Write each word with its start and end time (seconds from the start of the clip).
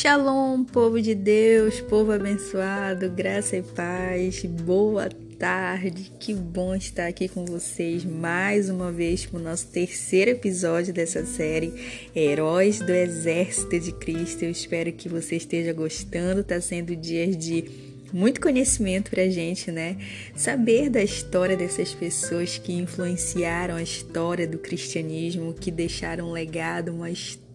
Shalom, 0.00 0.62
povo 0.62 1.02
de 1.02 1.12
Deus, 1.12 1.80
povo 1.80 2.12
abençoado, 2.12 3.10
graça 3.10 3.56
e 3.56 3.64
paz, 3.64 4.44
boa 4.44 5.08
tarde, 5.36 6.12
que 6.20 6.32
bom 6.32 6.72
estar 6.76 7.08
aqui 7.08 7.26
com 7.26 7.44
vocês 7.44 8.04
mais 8.04 8.70
uma 8.70 8.92
vez 8.92 9.26
para 9.26 9.40
o 9.40 9.42
nosso 9.42 9.66
terceiro 9.66 10.30
episódio 10.30 10.94
dessa 10.94 11.26
série 11.26 11.74
Heróis 12.14 12.78
do 12.78 12.92
Exército 12.92 13.80
de 13.80 13.90
Cristo. 13.90 14.44
Eu 14.44 14.52
espero 14.52 14.92
que 14.92 15.08
você 15.08 15.34
esteja 15.34 15.72
gostando, 15.72 16.42
está 16.42 16.60
sendo 16.60 16.94
dias 16.94 17.36
de 17.36 17.64
muito 18.12 18.40
conhecimento 18.40 19.10
para 19.10 19.24
a 19.24 19.28
gente, 19.28 19.72
né? 19.72 19.96
Saber 20.36 20.88
da 20.90 21.02
história 21.02 21.56
dessas 21.56 21.92
pessoas 21.92 22.56
que 22.56 22.72
influenciaram 22.72 23.74
a 23.74 23.82
história 23.82 24.46
do 24.46 24.58
cristianismo, 24.58 25.52
que 25.52 25.72
deixaram 25.72 26.28
um 26.28 26.32
legado, 26.32 26.94
uma 26.94 27.10
história, 27.10 27.47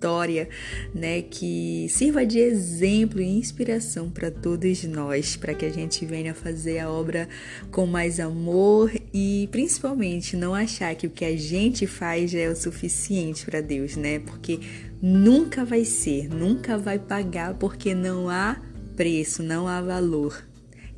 né? 0.94 1.22
Que 1.22 1.88
sirva 1.90 2.26
de 2.26 2.40
exemplo 2.40 3.22
e 3.22 3.38
inspiração 3.38 4.10
para 4.10 4.30
todos 4.30 4.84
nós, 4.84 5.36
para 5.36 5.54
que 5.54 5.66
a 5.66 5.70
gente 5.70 6.06
venha 6.06 6.34
fazer 6.34 6.80
a 6.80 6.92
obra 6.92 7.28
com 7.72 7.86
mais 7.86 8.20
amor 8.20 8.92
e 9.14 9.48
principalmente 9.52 10.36
não 10.36 10.54
achar 10.54 10.96
que 10.96 11.08
o 11.08 11.10
que 11.10 11.26
a 11.26 11.38
gente 11.38 11.88
faz 11.88 12.32
já 12.32 12.40
é 12.40 12.50
o 12.50 12.56
suficiente 12.56 13.46
para 13.46 13.62
Deus, 13.62 13.96
né? 13.96 14.20
Porque 14.20 14.60
nunca 15.02 15.64
vai 15.64 15.86
ser, 15.86 16.30
nunca 16.30 16.78
vai 16.78 17.00
pagar, 17.00 17.54
porque 17.56 17.94
não 17.94 18.30
há 18.30 18.58
preço, 18.96 19.42
não 19.42 19.68
há 19.68 19.82
valor. 19.82 20.53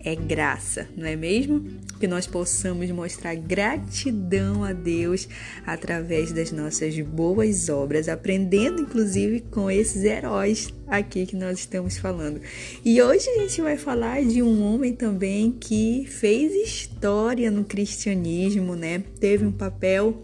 É 0.06 0.14
graça, 0.14 0.88
não 0.96 1.08
é 1.08 1.16
mesmo? 1.16 1.66
Que 2.00 2.08
nós 2.08 2.28
possamos 2.28 2.92
mostrar 2.92 3.34
gratidão 3.34 4.64
a 4.64 4.72
Deus 4.72 5.28
através 5.66 6.32
das 6.32 6.52
nossas 6.52 6.96
boas 7.00 7.70
obras, 7.70 8.08
aprendendo 8.08 8.84
inclusive 8.84 9.40
com 9.50 9.72
esses 9.72 10.04
heróis 10.04 10.72
aqui 10.88 11.26
que 11.26 11.36
nós 11.36 11.58
estamos 11.58 11.98
falando. 11.98 12.40
E 12.86 13.02
hoje 13.02 13.28
a 13.32 13.40
gente 13.40 13.60
vai 13.64 13.78
falar 13.78 14.24
de 14.24 14.44
um 14.44 14.62
homem 14.62 14.94
também 14.94 15.52
que 15.52 16.06
fez 16.08 16.54
história 16.54 17.50
no 17.50 17.64
cristianismo, 17.64 18.76
né? 18.76 19.04
Teve 19.20 19.44
um 19.44 19.52
papel 19.52 20.22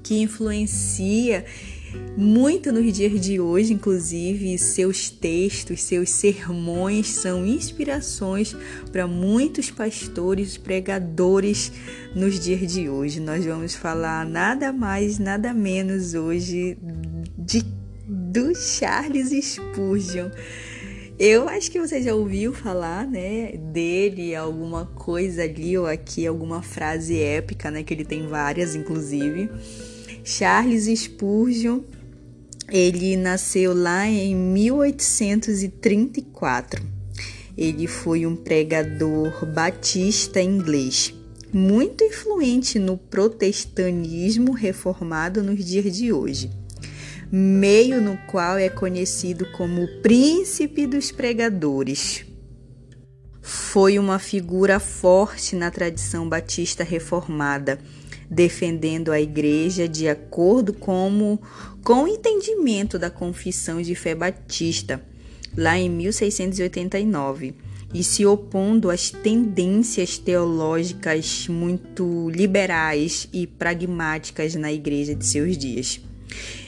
que 0.00 0.20
influencia 0.20 1.44
muito 2.16 2.72
nos 2.72 2.92
dias 2.92 3.20
de 3.20 3.40
hoje, 3.40 3.72
inclusive, 3.72 4.58
seus 4.58 5.10
textos, 5.10 5.82
seus 5.82 6.10
sermões 6.10 7.08
são 7.08 7.46
inspirações 7.46 8.54
para 8.90 9.06
muitos 9.06 9.70
pastores, 9.70 10.56
pregadores 10.56 11.72
nos 12.14 12.38
dias 12.38 12.72
de 12.72 12.88
hoje. 12.88 13.20
Nós 13.20 13.44
vamos 13.44 13.74
falar 13.74 14.26
nada 14.26 14.72
mais, 14.72 15.18
nada 15.18 15.52
menos 15.54 16.14
hoje 16.14 16.76
de 17.38 17.64
do 18.06 18.54
Charles 18.54 19.30
Spurgeon. 19.44 20.30
Eu 21.18 21.48
acho 21.48 21.70
que 21.70 21.78
você 21.78 22.02
já 22.02 22.14
ouviu 22.14 22.52
falar, 22.52 23.06
né, 23.06 23.52
dele, 23.56 24.34
alguma 24.34 24.86
coisa 24.86 25.42
ali 25.44 25.78
ou 25.78 25.86
aqui, 25.86 26.26
alguma 26.26 26.62
frase 26.62 27.20
épica, 27.20 27.70
né, 27.70 27.82
que 27.82 27.94
ele 27.94 28.04
tem 28.04 28.26
várias, 28.26 28.74
inclusive. 28.74 29.48
Charles 30.24 30.86
Spurgeon, 31.00 31.80
ele 32.68 33.16
nasceu 33.16 33.74
lá 33.74 34.06
em 34.06 34.36
1834. 34.36 36.80
Ele 37.58 37.88
foi 37.88 38.24
um 38.24 38.36
pregador 38.36 39.44
batista 39.46 40.40
inglês, 40.40 41.12
muito 41.52 42.04
influente 42.04 42.78
no 42.78 42.96
protestantismo 42.96 44.52
reformado 44.52 45.42
nos 45.42 45.64
dias 45.64 45.96
de 45.96 46.12
hoje, 46.12 46.52
meio 47.30 48.00
no 48.00 48.16
qual 48.30 48.56
é 48.56 48.68
conhecido 48.68 49.44
como 49.52 49.82
o 49.82 50.02
príncipe 50.02 50.86
dos 50.86 51.10
pregadores. 51.10 52.24
Foi 53.42 53.98
uma 53.98 54.20
figura 54.20 54.78
forte 54.78 55.56
na 55.56 55.68
tradição 55.70 56.28
batista 56.28 56.84
reformada 56.84 57.80
defendendo 58.32 59.12
a 59.12 59.20
igreja 59.20 59.86
de 59.86 60.08
acordo 60.08 60.72
com, 60.72 61.38
com 61.84 62.04
o 62.04 62.08
entendimento 62.08 62.98
da 62.98 63.10
Confissão 63.10 63.82
de 63.82 63.94
Fé 63.94 64.14
Batista, 64.14 65.02
lá 65.54 65.78
em 65.78 65.90
1689, 65.90 67.54
e 67.92 68.02
se 68.02 68.24
opondo 68.24 68.88
às 68.88 69.10
tendências 69.10 70.16
teológicas 70.16 71.46
muito 71.46 72.30
liberais 72.30 73.28
e 73.34 73.46
pragmáticas 73.46 74.54
na 74.54 74.72
igreja 74.72 75.14
de 75.14 75.26
seus 75.26 75.58
dias. 75.58 76.00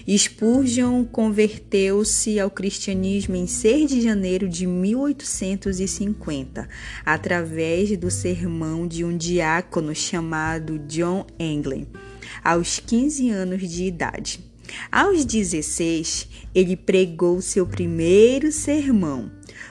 Spurgeon 0.08 1.04
converteu-se 1.04 2.38
ao 2.38 2.50
cristianismo 2.50 3.36
em 3.36 3.46
6 3.46 3.90
de 3.90 4.02
janeiro 4.02 4.48
de 4.48 4.66
1850, 4.66 6.68
através 7.04 7.96
do 7.96 8.10
sermão 8.10 8.86
de 8.86 9.04
um 9.04 9.16
diácono 9.16 9.94
chamado 9.94 10.78
John 10.80 11.26
England, 11.38 11.86
aos 12.42 12.78
15 12.78 13.30
anos 13.30 13.68
de 13.68 13.84
idade. 13.84 14.40
Aos 14.90 15.24
16, 15.24 16.28
ele 16.54 16.76
pregou 16.76 17.40
seu 17.40 17.66
primeiro 17.66 18.52
sermão. 18.52 19.30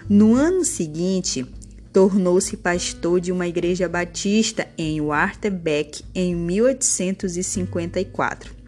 No 0.09 0.33
ano 0.33 0.65
seguinte, 0.65 1.45
tornou-se 1.91 2.57
pastor 2.57 3.21
de 3.21 3.31
uma 3.31 3.47
igreja 3.47 3.87
batista 3.87 4.67
em 4.77 4.99
Waterbeck 4.99 6.03
em 6.15 6.35
1854. 6.35 8.62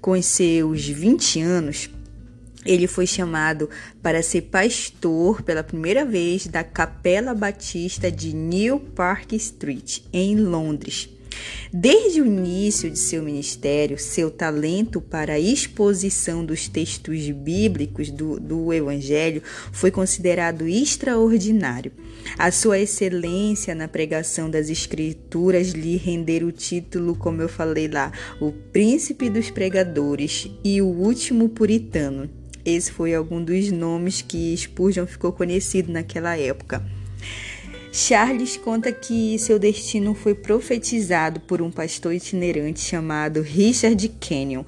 Com 0.00 0.20
seus 0.22 0.86
20 0.86 1.40
anos, 1.40 1.90
ele 2.64 2.86
foi 2.86 3.06
chamado 3.06 3.68
para 4.02 4.22
ser 4.22 4.42
pastor 4.42 5.42
pela 5.42 5.62
primeira 5.62 6.04
vez 6.04 6.46
da 6.46 6.64
Capela 6.64 7.34
Batista 7.34 8.10
de 8.10 8.34
New 8.34 8.80
Park 8.80 9.32
Street, 9.32 10.00
em 10.12 10.36
Londres. 10.36 11.10
Desde 11.72 12.20
o 12.20 12.26
início 12.26 12.90
de 12.90 12.98
seu 12.98 13.22
ministério, 13.22 13.98
seu 13.98 14.30
talento 14.30 15.00
para 15.00 15.34
a 15.34 15.38
exposição 15.38 16.44
dos 16.44 16.68
textos 16.68 17.28
bíblicos 17.30 18.10
do, 18.10 18.38
do 18.38 18.72
Evangelho 18.72 19.42
foi 19.72 19.90
considerado 19.90 20.68
extraordinário. 20.68 21.92
A 22.38 22.50
sua 22.50 22.78
excelência 22.78 23.74
na 23.74 23.86
pregação 23.86 24.50
das 24.50 24.68
Escrituras 24.68 25.68
lhe 25.68 25.96
renderam 25.96 26.48
o 26.48 26.52
título, 26.52 27.14
como 27.14 27.40
eu 27.42 27.48
falei 27.48 27.88
lá, 27.88 28.12
o 28.40 28.50
Príncipe 28.50 29.30
dos 29.30 29.50
Pregadores 29.50 30.50
e 30.64 30.82
o 30.82 30.86
Último 30.86 31.48
Puritano. 31.48 32.28
Esse 32.64 32.90
foi 32.90 33.14
algum 33.14 33.42
dos 33.42 33.70
nomes 33.70 34.22
que 34.22 34.56
Spurgeon 34.56 35.06
ficou 35.06 35.32
conhecido 35.32 35.92
naquela 35.92 36.36
época. 36.36 36.82
Charles 37.92 38.56
conta 38.56 38.90
que 38.90 39.38
seu 39.38 39.56
destino 39.56 40.14
foi 40.14 40.34
profetizado 40.34 41.38
por 41.38 41.62
um 41.62 41.70
pastor 41.70 42.12
itinerante 42.12 42.80
chamado 42.80 43.40
Richard 43.40 44.08
Kenyon, 44.18 44.64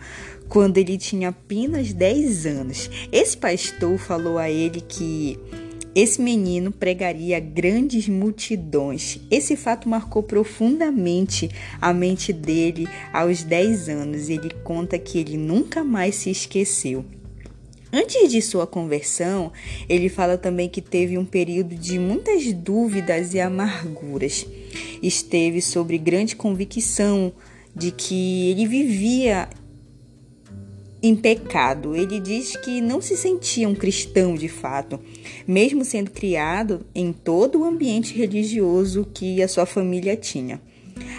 quando 0.49 0.79
ele 0.79 0.97
tinha 0.97 1.31
apenas 1.31 1.93
10 1.93 2.47
anos. 2.47 2.89
Esse 3.11 3.37
pastor 3.37 3.99
falou 3.99 4.39
a 4.39 4.49
ele 4.49 4.81
que 4.81 5.41
esse 5.97 6.21
menino 6.21 6.71
pregaria 6.71 7.41
grandes 7.41 8.07
multidões. 8.07 9.19
Esse 9.31 9.57
fato 9.57 9.89
marcou 9.89 10.23
profundamente 10.23 11.49
a 11.81 11.91
mente 11.95 12.35
dele 12.35 12.87
aos 13.11 13.43
10 13.43 13.89
anos. 13.89 14.29
Ele 14.29 14.51
conta 14.63 14.99
que 14.99 15.19
ele 15.19 15.39
nunca 15.39 15.83
mais 15.83 16.17
se 16.17 16.31
esqueceu. 16.31 17.03
Antes 17.91 18.31
de 18.31 18.43
sua 18.43 18.67
conversão, 18.67 19.51
ele 19.89 20.11
fala 20.11 20.37
também 20.37 20.69
que 20.69 20.83
teve 20.83 21.17
um 21.17 21.25
período 21.25 21.75
de 21.75 21.99
muitas 21.99 22.53
dúvidas 22.53 23.33
e 23.33 23.41
amarguras. 23.41 24.47
Esteve 25.03 25.63
sobre 25.63 25.97
grande 25.97 26.37
convicção 26.37 27.33
de 27.75 27.91
que 27.91 28.51
ele 28.51 28.67
vivia 28.67 29.49
em 31.03 31.15
pecado. 31.15 31.95
Ele 31.95 32.21
diz 32.21 32.57
que 32.57 32.81
não 32.81 33.01
se 33.01 33.17
sentia 33.17 33.69
um 33.69 33.75
cristão 33.75 34.35
de 34.35 34.49
fato, 34.49 34.99
mesmo 35.47 35.85
sendo 35.85 36.11
criado 36.11 36.87
em 36.95 37.13
todo 37.13 37.61
o 37.61 37.65
ambiente 37.65 38.15
religioso 38.15 39.07
que 39.13 39.43
a 39.43 39.49
sua 39.49 39.67
família 39.67 40.17
tinha. 40.17 40.61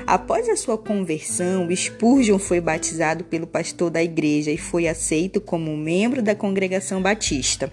Após 0.06 0.48
a 0.50 0.56
sua 0.56 0.78
conversão, 0.78 1.68
Spurgeon 1.76 2.40
foi 2.40 2.60
batizado 2.60 3.24
pelo 3.24 3.46
pastor 3.46 3.90
da 3.90 4.02
igreja 4.02 4.52
e 4.52 4.58
foi 4.58 4.88
aceito 4.88 5.40
como 5.40 5.76
membro 5.76 6.22
da 6.22 6.34
congregação 6.34 7.02
batista. 7.02 7.72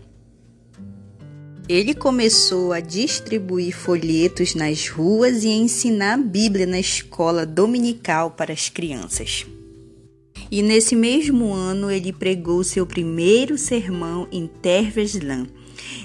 Ele 1.66 1.94
começou 1.94 2.74
a 2.74 2.80
distribuir 2.80 3.74
folhetos 3.74 4.54
nas 4.54 4.88
ruas 4.88 5.44
e 5.44 5.48
a 5.48 5.54
ensinar 5.54 6.14
a 6.14 6.18
Bíblia 6.18 6.66
na 6.66 6.78
escola 6.78 7.46
dominical 7.46 8.32
para 8.32 8.52
as 8.52 8.68
crianças. 8.68 9.46
E 10.54 10.62
nesse 10.62 10.94
mesmo 10.94 11.52
ano 11.52 11.90
ele 11.90 12.12
pregou 12.12 12.62
seu 12.62 12.86
primeiro 12.86 13.58
sermão 13.58 14.28
em 14.30 14.46
Terveslan, 14.46 15.48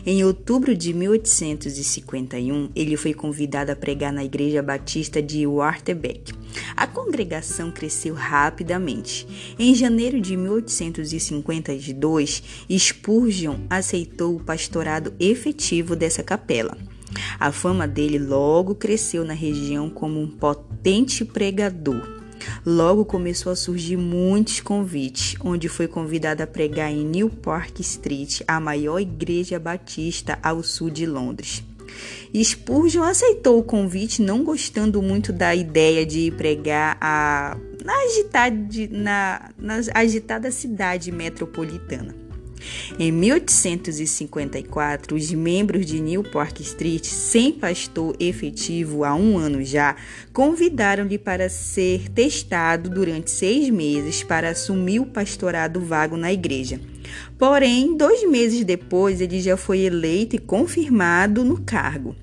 em 0.03 0.23
outubro 0.23 0.75
de 0.75 0.91
1851, 0.91 2.71
ele 2.75 2.97
foi 2.97 3.13
convidado 3.13 3.71
a 3.71 3.75
pregar 3.75 4.11
na 4.11 4.23
Igreja 4.23 4.63
Batista 4.63 5.21
de 5.21 5.45
Waterbeck. 5.45 6.33
A 6.75 6.87
congregação 6.87 7.69
cresceu 7.69 8.15
rapidamente. 8.15 9.27
Em 9.59 9.75
janeiro 9.75 10.19
de 10.19 10.35
1852, 10.35 12.41
Spurgeon 12.75 13.57
aceitou 13.69 14.35
o 14.35 14.43
pastorado 14.43 15.13
efetivo 15.19 15.95
dessa 15.95 16.23
capela. 16.23 16.75
A 17.39 17.51
fama 17.51 17.87
dele 17.87 18.17
logo 18.17 18.73
cresceu 18.73 19.23
na 19.23 19.33
região 19.33 19.91
como 19.91 20.19
um 20.19 20.27
potente 20.27 21.23
pregador. 21.23 22.18
Logo 22.65 23.05
começou 23.05 23.51
a 23.51 23.55
surgir 23.55 23.97
muitos 23.97 24.59
convites, 24.59 25.35
onde 25.43 25.67
foi 25.67 25.87
convidado 25.87 26.43
a 26.43 26.47
pregar 26.47 26.91
em 26.91 27.03
New 27.03 27.29
Park 27.29 27.79
Street, 27.79 28.41
a 28.47 28.59
maior 28.59 28.99
igreja 28.99 29.59
batista 29.59 30.37
ao 30.41 30.63
sul 30.63 30.89
de 30.89 31.05
Londres. 31.05 31.63
Spurgeon 32.43 33.03
aceitou 33.03 33.59
o 33.59 33.63
convite, 33.63 34.21
não 34.21 34.43
gostando 34.43 35.01
muito 35.01 35.33
da 35.33 35.55
ideia 35.55 36.05
de 36.05 36.31
pregar 36.31 36.97
a, 37.01 37.57
na, 37.83 37.93
na, 38.91 39.51
na 39.57 39.81
agitada 39.95 40.51
cidade 40.51 41.11
metropolitana. 41.11 42.28
Em 42.97 43.11
1854, 43.11 45.15
os 45.15 45.31
membros 45.31 45.85
de 45.85 45.99
Newport 45.99 46.59
Street, 46.59 47.05
sem 47.05 47.51
pastor 47.51 48.15
efetivo 48.19 49.03
há 49.03 49.15
um 49.15 49.37
ano 49.37 49.63
já, 49.63 49.95
convidaram-lhe 50.33 51.17
para 51.17 51.49
ser 51.49 52.09
testado 52.09 52.89
durante 52.89 53.31
seis 53.31 53.69
meses 53.69 54.23
para 54.23 54.49
assumir 54.49 54.99
o 54.99 55.05
pastorado 55.05 55.79
vago 55.79 56.17
na 56.17 56.33
igreja. 56.33 56.79
Porém, 57.37 57.95
dois 57.95 58.27
meses 58.29 58.63
depois, 58.63 59.21
ele 59.21 59.39
já 59.39 59.57
foi 59.57 59.79
eleito 59.79 60.35
e 60.35 60.39
confirmado 60.39 61.43
no 61.43 61.61
cargo. 61.61 62.15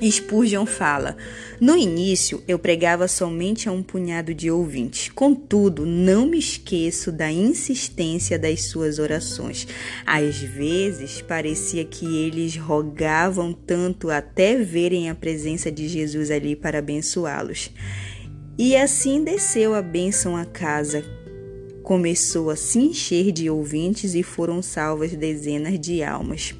Spurgeon 0.00 0.64
fala: 0.64 1.16
No 1.60 1.76
início 1.76 2.42
eu 2.46 2.58
pregava 2.58 3.08
somente 3.08 3.68
a 3.68 3.72
um 3.72 3.82
punhado 3.82 4.32
de 4.32 4.50
ouvintes, 4.50 5.08
contudo, 5.08 5.84
não 5.84 6.26
me 6.26 6.38
esqueço 6.38 7.10
da 7.10 7.30
insistência 7.30 8.38
das 8.38 8.64
suas 8.64 8.98
orações. 8.98 9.66
Às 10.06 10.38
vezes 10.38 11.20
parecia 11.20 11.84
que 11.84 12.06
eles 12.06 12.56
rogavam 12.56 13.52
tanto 13.52 14.10
até 14.10 14.56
verem 14.56 15.10
a 15.10 15.14
presença 15.14 15.70
de 15.70 15.88
Jesus 15.88 16.30
ali 16.30 16.54
para 16.54 16.78
abençoá-los. 16.78 17.70
E 18.56 18.76
assim 18.76 19.22
desceu 19.24 19.74
a 19.74 19.82
bênção 19.82 20.36
à 20.36 20.44
casa. 20.44 21.04
Começou 21.82 22.50
a 22.50 22.56
se 22.56 22.78
encher 22.78 23.32
de 23.32 23.48
ouvintes 23.48 24.14
e 24.14 24.22
foram 24.22 24.60
salvas 24.60 25.14
dezenas 25.14 25.78
de 25.78 26.02
almas. 26.02 26.54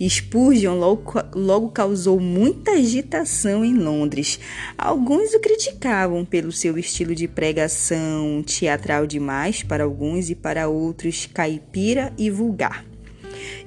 Spurgeon 0.00 0.78
logo, 0.78 1.12
logo 1.34 1.68
causou 1.70 2.18
muita 2.18 2.72
agitação 2.72 3.64
em 3.64 3.74
Londres. 3.74 4.40
Alguns 4.76 5.34
o 5.34 5.40
criticavam 5.40 6.24
pelo 6.24 6.52
seu 6.52 6.78
estilo 6.78 7.14
de 7.14 7.28
pregação 7.28 8.42
teatral 8.44 9.06
demais 9.06 9.62
para 9.62 9.84
alguns 9.84 10.30
e 10.30 10.34
para 10.34 10.68
outros 10.68 11.28
caipira 11.32 12.12
e 12.18 12.30
vulgar. 12.30 12.84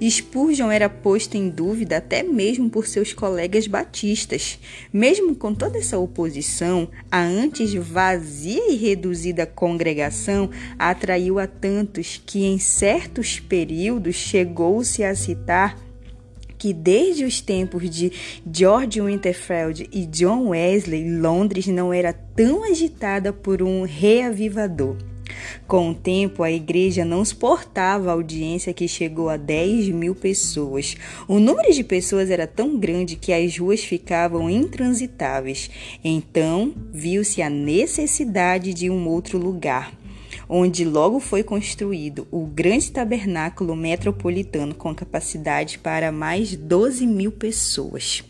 Spurgeon 0.01 0.69
era 0.71 0.89
posto 0.89 1.35
em 1.35 1.49
dúvida 1.49 1.97
até 1.97 2.21
mesmo 2.23 2.69
por 2.69 2.85
seus 2.85 3.13
colegas 3.13 3.67
batistas. 3.67 4.59
Mesmo 4.91 5.35
com 5.35 5.53
toda 5.53 5.77
essa 5.77 5.97
oposição, 5.97 6.89
a 7.11 7.21
antes 7.21 7.73
vazia 7.73 8.71
e 8.71 8.75
reduzida 8.75 9.45
congregação 9.45 10.49
atraiu 10.77 11.39
a 11.39 11.47
tantos 11.47 12.21
que 12.25 12.43
em 12.43 12.59
certos 12.59 13.39
períodos 13.39 14.15
chegou-se 14.15 15.03
a 15.03 15.15
citar 15.15 15.84
que 16.57 16.73
desde 16.73 17.25
os 17.25 17.41
tempos 17.41 17.89
de 17.89 18.11
George 18.51 19.01
Winterfeld 19.01 19.89
e 19.91 20.05
John 20.05 20.49
Wesley, 20.49 21.17
Londres 21.17 21.67
não 21.67 21.93
era 21.93 22.13
tão 22.13 22.63
agitada 22.63 23.31
por 23.31 23.61
um 23.61 23.83
reavivador. 23.83 24.95
Com 25.67 25.89
o 25.89 25.95
tempo, 25.95 26.43
a 26.43 26.51
igreja 26.51 27.03
não 27.03 27.25
suportava 27.25 28.09
a 28.09 28.13
audiência 28.13 28.73
que 28.73 28.87
chegou 28.87 29.29
a 29.29 29.37
10 29.37 29.89
mil 29.89 30.15
pessoas. 30.15 30.95
O 31.27 31.39
número 31.39 31.73
de 31.73 31.83
pessoas 31.83 32.29
era 32.29 32.47
tão 32.47 32.77
grande 32.77 33.15
que 33.15 33.33
as 33.33 33.57
ruas 33.57 33.83
ficavam 33.83 34.49
intransitáveis. 34.49 35.69
Então, 36.03 36.73
viu-se 36.91 37.41
a 37.41 37.49
necessidade 37.49 38.73
de 38.73 38.89
um 38.89 39.07
outro 39.07 39.37
lugar 39.37 39.91
onde 40.47 40.85
logo 40.85 41.19
foi 41.19 41.43
construído 41.43 42.27
o 42.31 42.45
grande 42.45 42.91
tabernáculo 42.91 43.75
metropolitano 43.75 44.73
com 44.73 44.93
capacidade 44.93 45.79
para 45.79 46.11
mais 46.11 46.55
12 46.55 47.05
mil 47.07 47.31
pessoas. 47.31 48.23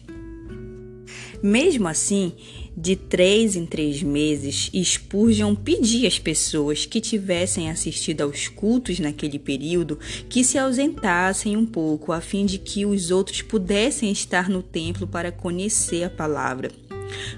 Mesmo 1.42 1.88
assim, 1.88 2.34
de 2.76 2.96
três 2.96 3.56
em 3.56 3.66
três 3.66 4.02
meses, 4.02 4.70
Spurgeon 4.74 5.56
pedia 5.56 6.08
às 6.08 6.20
pessoas 6.20 6.86
que 6.86 7.00
tivessem 7.00 7.70
assistido 7.70 8.22
aos 8.22 8.48
cultos 8.48 9.00
naquele 9.00 9.40
período 9.40 10.00
que 10.28 10.44
se 10.44 10.58
ausentassem 10.58 11.56
um 11.56 11.66
pouco, 11.66 12.12
a 12.12 12.20
fim 12.20 12.46
de 12.46 12.58
que 12.58 12.86
os 12.86 13.12
outros 13.12 13.42
pudessem 13.42 14.12
estar 14.12 14.50
no 14.50 14.62
templo 14.62 15.08
para 15.08 15.32
conhecer 15.32 16.04
a 16.04 16.10
palavra. 16.10 16.70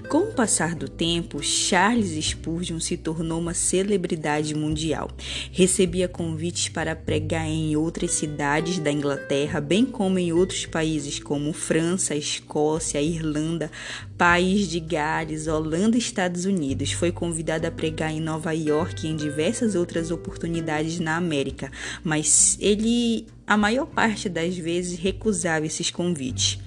Com 0.08 0.20
o 0.20 0.32
passar 0.32 0.74
do 0.74 0.88
tempo, 0.88 1.42
Charles 1.42 2.24
Spurgeon 2.24 2.80
se 2.80 2.96
tornou 2.96 3.38
uma 3.38 3.52
celebridade 3.52 4.54
mundial. 4.54 5.10
Recebia 5.52 6.08
convites 6.08 6.68
para 6.68 6.96
pregar 6.96 7.46
em 7.46 7.76
outras 7.76 8.12
cidades 8.12 8.78
da 8.78 8.90
Inglaterra, 8.90 9.60
bem 9.60 9.84
como 9.84 10.18
em 10.18 10.32
outros 10.32 10.64
países 10.64 11.18
como 11.18 11.52
França, 11.52 12.14
Escócia, 12.14 13.02
Irlanda, 13.02 13.70
País 14.16 14.68
de 14.68 14.80
Gales, 14.80 15.46
Holanda 15.46 15.96
e 15.96 16.00
Estados 16.00 16.46
Unidos. 16.46 16.92
Foi 16.92 17.12
convidado 17.12 17.66
a 17.66 17.70
pregar 17.70 18.10
em 18.10 18.20
Nova 18.20 18.52
York 18.52 19.06
e 19.06 19.10
em 19.10 19.16
diversas 19.16 19.74
outras 19.74 20.10
oportunidades 20.10 20.98
na 20.98 21.16
América, 21.16 21.70
mas 22.02 22.56
ele, 22.60 23.26
a 23.46 23.56
maior 23.56 23.86
parte 23.86 24.28
das 24.28 24.56
vezes, 24.56 24.98
recusava 24.98 25.66
esses 25.66 25.90
convites. 25.90 26.58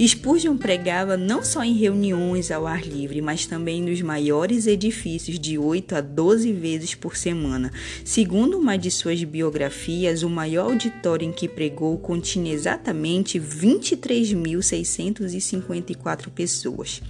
Spurgeon 0.00 0.56
pregava 0.56 1.16
não 1.16 1.44
só 1.44 1.62
em 1.62 1.74
reuniões 1.74 2.50
ao 2.50 2.66
ar 2.66 2.82
livre, 2.82 3.20
mas 3.20 3.46
também 3.46 3.80
nos 3.82 4.00
maiores 4.00 4.66
edifícios 4.66 5.38
de 5.38 5.58
8 5.58 5.96
a 5.96 6.00
12 6.00 6.50
vezes 6.52 6.94
por 6.94 7.14
semana. 7.16 7.70
Segundo 8.04 8.58
uma 8.58 8.76
de 8.76 8.90
suas 8.90 9.22
biografias, 9.22 10.22
o 10.22 10.30
maior 10.30 10.70
auditório 10.70 11.28
em 11.28 11.32
que 11.32 11.48
pregou 11.48 11.98
continha 11.98 12.52
exatamente 12.52 13.38
23.654 13.38 16.30
pessoas. 16.30 17.02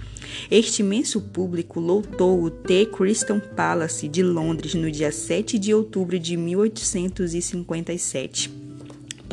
Este 0.49 0.81
imenso 0.81 1.21
público 1.21 1.79
lotou 1.79 2.41
o 2.43 2.49
The 2.49 2.85
Crystal 2.85 3.39
Palace 3.39 4.07
de 4.07 4.23
Londres 4.23 4.73
no 4.73 4.89
dia 4.91 5.11
7 5.11 5.59
de 5.59 5.73
outubro 5.73 6.17
de 6.19 6.37
1857 6.37 8.62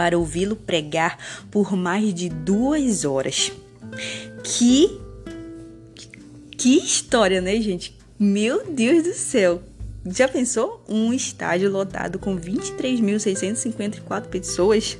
para 0.00 0.16
ouvi-lo 0.16 0.56
pregar 0.56 1.18
por 1.50 1.76
mais 1.76 2.14
de 2.14 2.30
duas 2.30 3.04
horas. 3.04 3.52
Que. 4.42 4.98
Que 6.56 6.78
história, 6.78 7.42
né, 7.42 7.60
gente? 7.60 7.98
Meu 8.18 8.64
Deus 8.64 9.02
do 9.02 9.12
céu! 9.12 9.62
Já 10.06 10.26
pensou? 10.26 10.82
Um 10.88 11.12
estádio 11.12 11.70
lotado 11.70 12.18
com 12.18 12.34
23.654 12.34 14.28
pessoas? 14.28 14.96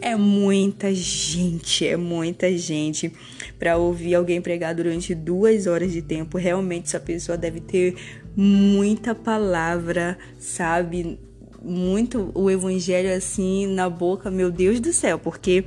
É 0.00 0.16
muita 0.16 0.92
gente, 0.92 1.86
é 1.86 1.96
muita 1.96 2.58
gente 2.58 3.12
para 3.56 3.76
ouvir 3.76 4.16
alguém 4.16 4.42
pregar 4.42 4.74
durante 4.74 5.14
duas 5.14 5.68
horas 5.68 5.92
de 5.92 6.02
tempo. 6.02 6.38
Realmente, 6.38 6.88
essa 6.88 6.98
pessoa 6.98 7.38
deve 7.38 7.60
ter 7.60 7.94
muita 8.34 9.14
palavra, 9.14 10.18
sabe? 10.40 11.20
Muito 11.64 12.30
o 12.34 12.50
evangelho 12.50 13.14
assim 13.14 13.66
na 13.66 13.88
boca, 13.88 14.30
meu 14.30 14.50
Deus 14.50 14.80
do 14.80 14.92
céu, 14.92 15.18
porque 15.18 15.64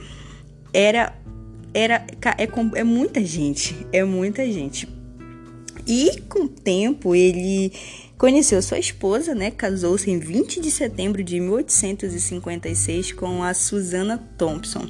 era 0.74 1.14
era 1.74 2.06
é, 2.38 2.80
é 2.80 2.84
muita 2.84 3.24
gente, 3.24 3.76
é 3.92 4.04
muita 4.04 4.46
gente. 4.52 4.88
E 5.86 6.22
com 6.28 6.46
o 6.46 6.50
tempo 6.50 7.16
ele 7.16 7.72
conheceu 8.18 8.62
sua 8.62 8.80
esposa, 8.80 9.34
né? 9.34 9.52
Casou-se 9.52 10.10
em 10.10 10.20
20 10.20 10.60
de 10.60 10.72
setembro 10.72 11.24
de 11.24 11.40
1856 11.40 13.14
com 13.14 13.44
a 13.44 13.54
Susana 13.54 14.18
Thompson. 14.38 14.86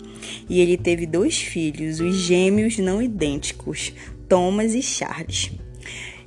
E 0.50 0.60
ele 0.60 0.78
teve 0.78 1.06
dois 1.06 1.38
filhos, 1.38 2.00
os 2.00 2.16
gêmeos 2.16 2.78
não 2.80 3.02
idênticos, 3.02 3.94
Thomas 4.28 4.74
e 4.74 4.82
Charles. 4.82 5.52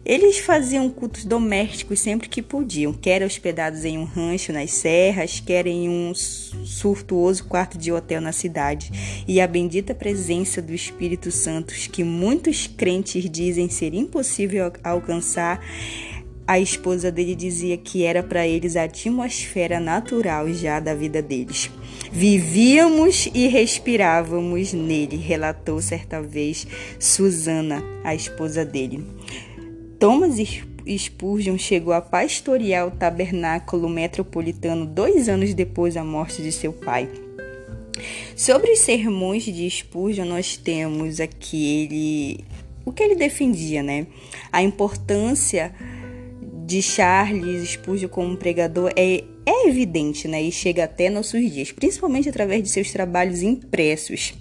Eles 0.05 0.39
faziam 0.39 0.89
cultos 0.89 1.25
domésticos 1.25 2.01
sempre 2.01 2.29
que 2.29 2.41
podiam, 2.41 2.93
quer 2.93 3.23
hospedados 3.23 3.85
em 3.85 3.99
um 3.99 4.05
rancho 4.05 4.53
nas 4.53 4.73
serras, 4.73 5.41
quer 5.41 5.67
em 5.67 5.89
um 5.89 6.15
surtuoso 6.15 7.45
quarto 7.45 7.77
de 7.77 7.93
hotel 7.93 8.21
na 8.21 8.33
cidade. 8.33 8.91
E 9.29 9.41
a 9.41 9.47
bendita 9.47 9.95
presença 9.95 10.63
do 10.63 10.73
Espírito 10.73 11.31
Santo, 11.31 11.75
que 11.75 12.03
muitos 12.03 12.67
crentes 12.67 13.29
dizem 13.31 13.69
ser 13.69 13.93
impossível 13.93 14.73
alcançar, 14.83 15.61
a 16.47 16.59
esposa 16.59 17.13
dele 17.13 17.37
dizia 17.37 17.77
que 17.77 18.03
era 18.03 18.25
para 18.25 18.45
eles 18.45 18.75
a 18.75 18.83
atmosfera 18.83 19.79
natural 19.79 20.53
já 20.53 20.81
da 20.81 20.95
vida 20.95 21.23
deles. 21.23 21.71
Vivíamos 22.11 23.29
e 23.33 23.47
respirávamos 23.47 24.73
nele, 24.73 25.17
relatou 25.17 25.81
certa 25.81 26.21
vez 26.21 26.67
Susana, 26.99 27.85
a 28.03 28.17
esposa 28.17 28.65
dele. 28.65 29.07
Thomas 30.01 30.37
Spurgeon 30.97 31.59
chegou 31.59 31.93
a 31.93 32.01
pastorear 32.01 32.89
o 32.89 32.91
tabernáculo 32.91 33.87
metropolitano 33.87 34.87
dois 34.87 35.29
anos 35.29 35.53
depois 35.53 35.93
da 35.93 36.03
morte 36.03 36.43
de 36.43 36.51
seu 36.51 36.73
pai. 36.73 37.07
Sobre 38.35 38.71
os 38.73 38.79
sermões 38.79 39.45
de 39.45 39.69
Spurgeon, 39.69 40.25
nós 40.25 40.57
temos 40.57 41.21
aqui 41.21 41.83
ele, 41.83 42.45
o 42.83 42.91
que 42.91 43.03
ele 43.03 43.15
defendia, 43.15 43.83
né? 43.83 44.07
A 44.51 44.63
importância 44.63 45.75
de 46.65 46.81
Charles 46.81 47.69
Spurgeon 47.69 48.09
como 48.09 48.39
pregador 48.39 48.91
é, 48.97 49.23
é 49.45 49.69
evidente, 49.69 50.27
né? 50.27 50.43
E 50.43 50.51
chega 50.51 50.85
até 50.85 51.11
nossos 51.11 51.53
dias, 51.53 51.73
principalmente 51.73 52.27
através 52.27 52.63
de 52.63 52.71
seus 52.71 52.91
trabalhos 52.91 53.43
impressos. 53.43 54.33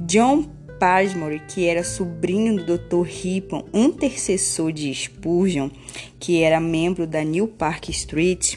John 0.00 0.55
Pasmore, 0.78 1.42
que 1.48 1.66
era 1.66 1.82
sobrinho 1.82 2.64
do 2.64 2.78
Dr. 2.78 3.02
Ripon, 3.02 3.64
antecessor 3.72 4.72
de 4.72 4.94
Spurgeon, 4.94 5.70
que 6.18 6.42
era 6.42 6.60
membro 6.60 7.06
da 7.06 7.24
New 7.24 7.48
Park 7.48 7.88
Street, 7.90 8.56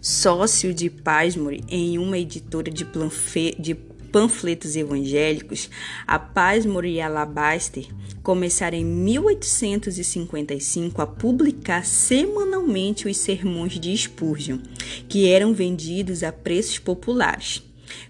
sócio 0.00 0.72
de 0.72 0.88
Pasmore 0.88 1.64
em 1.68 1.98
uma 1.98 2.18
editora 2.18 2.70
de, 2.70 2.86
de 3.58 3.74
panfletos 4.10 4.76
evangélicos, 4.76 5.68
a 6.06 6.18
Pasmore 6.18 6.90
e 6.90 7.00
Alabaster 7.00 7.86
começaram 8.22 8.78
em 8.78 8.84
1855 8.84 11.00
a 11.00 11.06
publicar 11.06 11.84
semanalmente 11.84 13.08
os 13.08 13.16
sermões 13.16 13.78
de 13.78 13.96
Spurgeon, 13.96 14.58
que 15.08 15.28
eram 15.28 15.52
vendidos 15.52 16.22
a 16.22 16.32
preços 16.32 16.78
populares. 16.78 17.67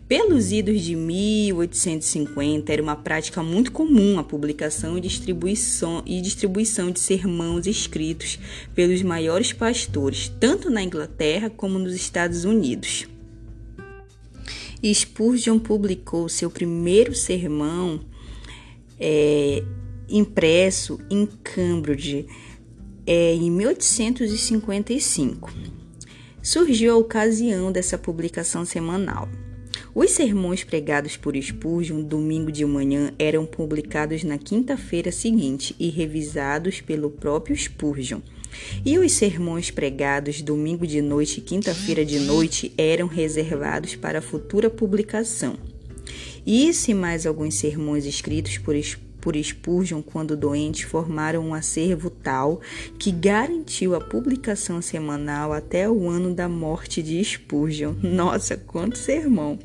Pelos 0.09 0.53
idos 0.53 0.81
de 0.81 0.97
1850, 0.97 2.73
era 2.73 2.83
uma 2.83 2.97
prática 2.97 3.43
muito 3.43 3.71
comum 3.71 4.19
a 4.19 4.25
publicação 4.25 4.97
e 4.97 5.01
distribuição, 5.01 6.03
e 6.07 6.21
distribuição 6.21 6.91
de 6.91 6.99
sermãos 6.99 7.67
escritos 7.67 8.39
pelos 8.75 9.03
maiores 9.03 9.53
pastores, 9.53 10.33
tanto 10.41 10.71
na 10.71 10.83
Inglaterra 10.83 11.51
como 11.51 11.79
nos 11.79 11.95
Estados 11.95 12.45
Unidos. 12.45 13.07
Spurgeon 14.83 15.59
publicou 15.59 16.29
seu 16.29 16.51
primeiro 16.51 17.15
sermão 17.15 18.01
é, 18.99 19.63
impresso 20.09 20.99
em 21.11 21.27
Cambridge 21.27 22.27
é, 23.07 23.35
em 23.35 23.51
1855. 23.51 25.53
Surgiu 26.43 26.95
a 26.95 26.97
ocasião 26.97 27.71
dessa 27.73 27.99
publicação 27.99 28.65
semanal. 28.65 29.29
Os 30.01 30.13
sermões 30.13 30.63
pregados 30.63 31.17
por 31.17 31.35
Spurgeon 31.35 32.01
domingo 32.03 32.53
de 32.53 32.65
manhã 32.65 33.13
eram 33.19 33.45
publicados 33.45 34.23
na 34.23 34.39
quinta-feira 34.39 35.11
seguinte 35.11 35.75
e 35.77 35.91
revisados 35.91 36.81
pelo 36.81 37.11
próprio 37.11 37.57
Spurgeon. 37.57 38.21
E 38.87 38.97
os 38.97 39.11
sermões 39.11 39.73
pregados 39.73 40.41
domingo 40.41 40.87
de 40.87 41.03
noite 41.03 41.39
e 41.39 41.41
quinta-feira 41.41 42.05
de 42.05 42.21
noite 42.21 42.73
eram 42.79 43.09
reservados 43.09 43.97
para 43.97 44.23
futura 44.23 44.71
publicação. 44.71 45.59
Isso 46.47 46.93
e 46.93 46.95
mais 46.95 47.27
alguns 47.27 47.57
sermões 47.57 48.07
escritos 48.07 48.57
por 48.57 48.77
Spurgeon 48.77 49.09
por 49.21 49.37
Spurgeon 49.37 50.01
quando 50.01 50.37
doente 50.37 50.87
formaram 50.87 51.49
um 51.49 51.53
acervo 51.53 52.09
tal 52.09 52.61
que 52.99 53.11
garantiu 53.11 53.95
a 53.95 54.01
publicação 54.01 54.81
semanal 54.81 55.53
até 55.53 55.91
o 55.91 56.09
ano 56.09 56.33
da 56.33 56.49
morte 56.49 57.03
de 57.03 57.23
Spurgeon. 57.23 57.95
Nossa, 58.03 58.57
quanto 58.57 58.97
sermão! 58.97 59.59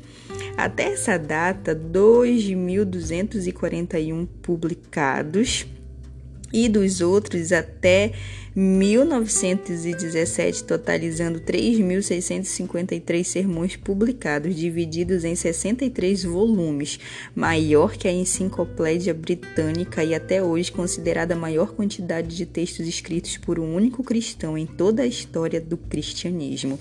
Até 0.56 0.92
essa 0.92 1.18
data, 1.18 1.74
2.241 1.74 4.28
publicados 4.40 5.66
e 6.52 6.68
dos 6.68 7.00
outros 7.00 7.50
até 7.50 8.12
1917, 8.56 10.62
totalizando 10.62 11.40
3.653 11.40 13.24
sermões 13.24 13.74
publicados, 13.74 14.54
divididos 14.54 15.24
em 15.24 15.34
63 15.34 16.22
volumes, 16.22 17.00
maior 17.34 17.96
que 17.96 18.06
a 18.06 18.12
Enciclopédia 18.12 19.12
Britânica 19.12 20.04
e 20.04 20.14
até 20.14 20.40
hoje 20.40 20.70
considerada 20.70 21.34
a 21.34 21.38
maior 21.38 21.72
quantidade 21.72 22.36
de 22.36 22.46
textos 22.46 22.86
escritos 22.86 23.36
por 23.38 23.58
um 23.58 23.74
único 23.74 24.04
cristão 24.04 24.56
em 24.56 24.66
toda 24.66 25.02
a 25.02 25.06
história 25.06 25.60
do 25.60 25.76
cristianismo. 25.76 26.78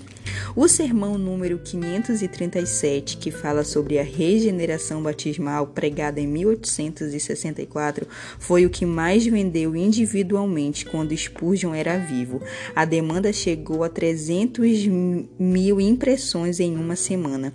O 0.56 0.68
sermão 0.68 1.18
número 1.18 1.58
537, 1.58 3.18
que 3.18 3.32
fala 3.32 3.64
sobre 3.64 3.98
a 3.98 4.04
regeneração 4.04 5.02
batismal, 5.02 5.68
pregada 5.68 6.22
em 6.22 6.28
1864, 6.28 8.08
foi 8.38 8.66
o 8.66 8.70
que 8.70 8.86
mais 8.86 9.26
vendeu 9.26 9.76
individualmente 9.76 10.86
quando 10.86 11.18
Spurgeon 11.18 11.63
era 11.72 12.00
vivo. 12.00 12.42
A 12.76 12.84
demanda 12.84 13.32
chegou 13.32 13.84
a 13.84 13.90
300 13.90 14.88
mil 15.38 15.80
impressões 15.80 16.60
em 16.60 16.76
uma 16.76 16.96
semana. 16.96 17.54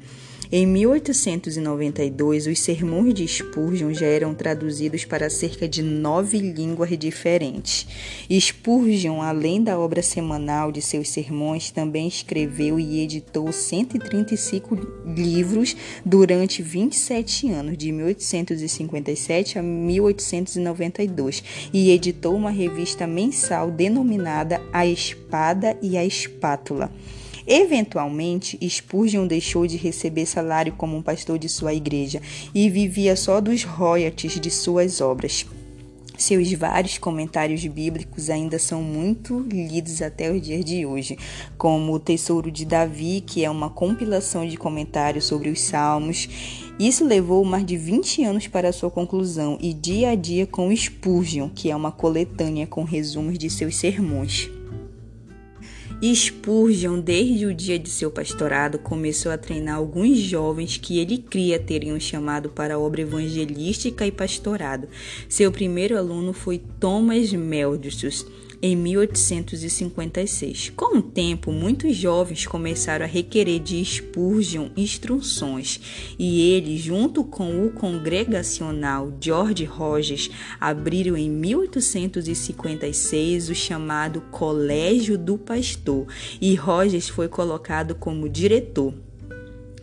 Em 0.50 0.67
1892, 0.67 2.47
os 2.47 2.59
sermões 2.61 3.12
de 3.12 3.28
Spurgeon 3.28 3.93
já 3.93 4.07
eram 4.07 4.35
traduzidos 4.35 5.05
para 5.05 5.28
cerca 5.28 5.69
de 5.69 5.83
nove 5.83 6.38
línguas 6.38 6.88
diferentes. 6.99 7.87
Spurgeon, 8.31 9.21
além 9.21 9.62
da 9.62 9.78
obra 9.78 10.00
semanal 10.00 10.73
de 10.73 10.81
seus 10.81 11.11
sermões, 11.11 11.71
também 11.71 12.09
escreveu 12.09 12.81
e 12.81 13.00
editou 13.00 13.52
135 13.52 14.75
livros 15.05 15.76
durante 16.02 16.62
27 16.62 17.50
anos, 17.50 17.76
de 17.76 17.93
1857 17.93 19.59
a 19.59 19.62
1892, 19.62 21.45
e 21.75 21.90
editou 21.90 22.35
uma 22.35 22.50
revista 22.50 23.07
mensal 23.07 23.71
denominada 23.71 24.62
A 24.73 24.87
Espada 24.87 25.76
e 25.83 25.99
a 25.99 26.07
Espátula. 26.07 26.90
Eventualmente, 27.50 28.59
Spurgeon 28.69 29.26
deixou 29.26 29.67
de 29.67 29.78
receber 29.78 30.26
salário 30.26 30.75
como 30.75 30.95
um 30.95 31.00
pastor 31.00 31.38
de 31.38 31.49
sua 31.49 31.73
igreja 31.73 32.21
e 32.55 32.69
vivia 32.69 33.17
só 33.17 33.40
dos 33.40 33.64
royalties 33.64 34.38
de 34.38 34.50
suas 34.50 35.00
obras. 35.00 35.47
Seus 36.19 36.52
vários 36.52 36.99
comentários 36.99 37.64
bíblicos 37.64 38.28
ainda 38.28 38.59
são 38.59 38.83
muito 38.83 39.38
lidos 39.38 40.02
até 40.02 40.31
os 40.31 40.43
dias 40.43 40.62
de 40.62 40.85
hoje, 40.85 41.17
como 41.57 41.95
o 41.95 41.99
Tesouro 41.99 42.50
de 42.50 42.67
Davi, 42.67 43.23
que 43.26 43.45
é 43.45 43.49
uma 43.49 43.71
compilação 43.71 44.47
de 44.47 44.59
comentários 44.59 45.25
sobre 45.25 45.49
os 45.49 45.62
Salmos. 45.62 46.28
Isso 46.78 47.02
levou 47.02 47.45
mais 47.47 47.64
de 47.64 47.78
20 47.78 48.25
anos 48.25 48.47
para 48.47 48.73
sua 48.73 48.90
conclusão, 48.90 49.57
e 49.59 49.73
Dia 49.73 50.11
a 50.11 50.14
Dia 50.14 50.47
com 50.47 50.75
Spurgeon, 50.75 51.49
que 51.49 51.71
é 51.71 51.76
uma 51.76 51.93
coletânea 51.93 52.67
com 52.67 52.83
resumos 52.83 53.38
de 53.38 53.49
seus 53.49 53.76
sermões. 53.76 54.58
Spurgeon, 56.00 57.00
desde 57.00 57.45
o 57.45 57.52
dia 57.52 57.76
de 57.76 57.90
seu 57.90 58.09
pastorado, 58.09 58.78
começou 58.78 59.33
a 59.33 59.38
treinar 59.38 59.76
alguns 59.76 60.17
jovens 60.17 60.76
que 60.76 61.00
ele 61.00 61.19
cria 61.19 61.59
terem 61.59 61.93
um 61.93 61.99
chamado 61.99 62.50
para 62.50 62.75
a 62.75 62.78
obra 62.78 63.00
evangelística 63.00 64.07
e 64.07 64.12
pastorado. 64.12 64.87
Seu 65.28 65.50
primeiro 65.50 65.99
aluno 65.99 66.33
foi 66.33 66.62
Thomas 66.78 67.33
Meldus 67.33 68.25
em 68.61 68.77
1856. 68.77 70.73
Com 70.77 70.99
o 70.99 71.03
tempo, 71.03 71.50
muitos 71.53 71.97
jovens 71.97 72.47
começaram 72.47 73.05
a 73.05 73.09
requerer 73.09 73.61
de 73.61 73.85
Spurgeon 73.85 74.71
instruções 74.77 75.81
e 76.19 76.53
ele, 76.53 76.77
junto 76.77 77.23
com 77.25 77.65
o 77.65 77.71
congregacional 77.71 79.12
George 79.21 79.65
Rogers, 79.65 80.29
abriram 80.61 81.17
em 81.17 81.31
1856 81.31 83.49
o 83.49 83.55
chamado 83.55 84.21
Colégio 84.31 85.17
do 85.17 85.38
Pastor 85.38 86.07
e 86.41 86.55
Rogers 86.55 87.09
foi 87.09 87.29
colocado 87.29 87.95
como 87.95 88.29
diretor. 88.29 88.93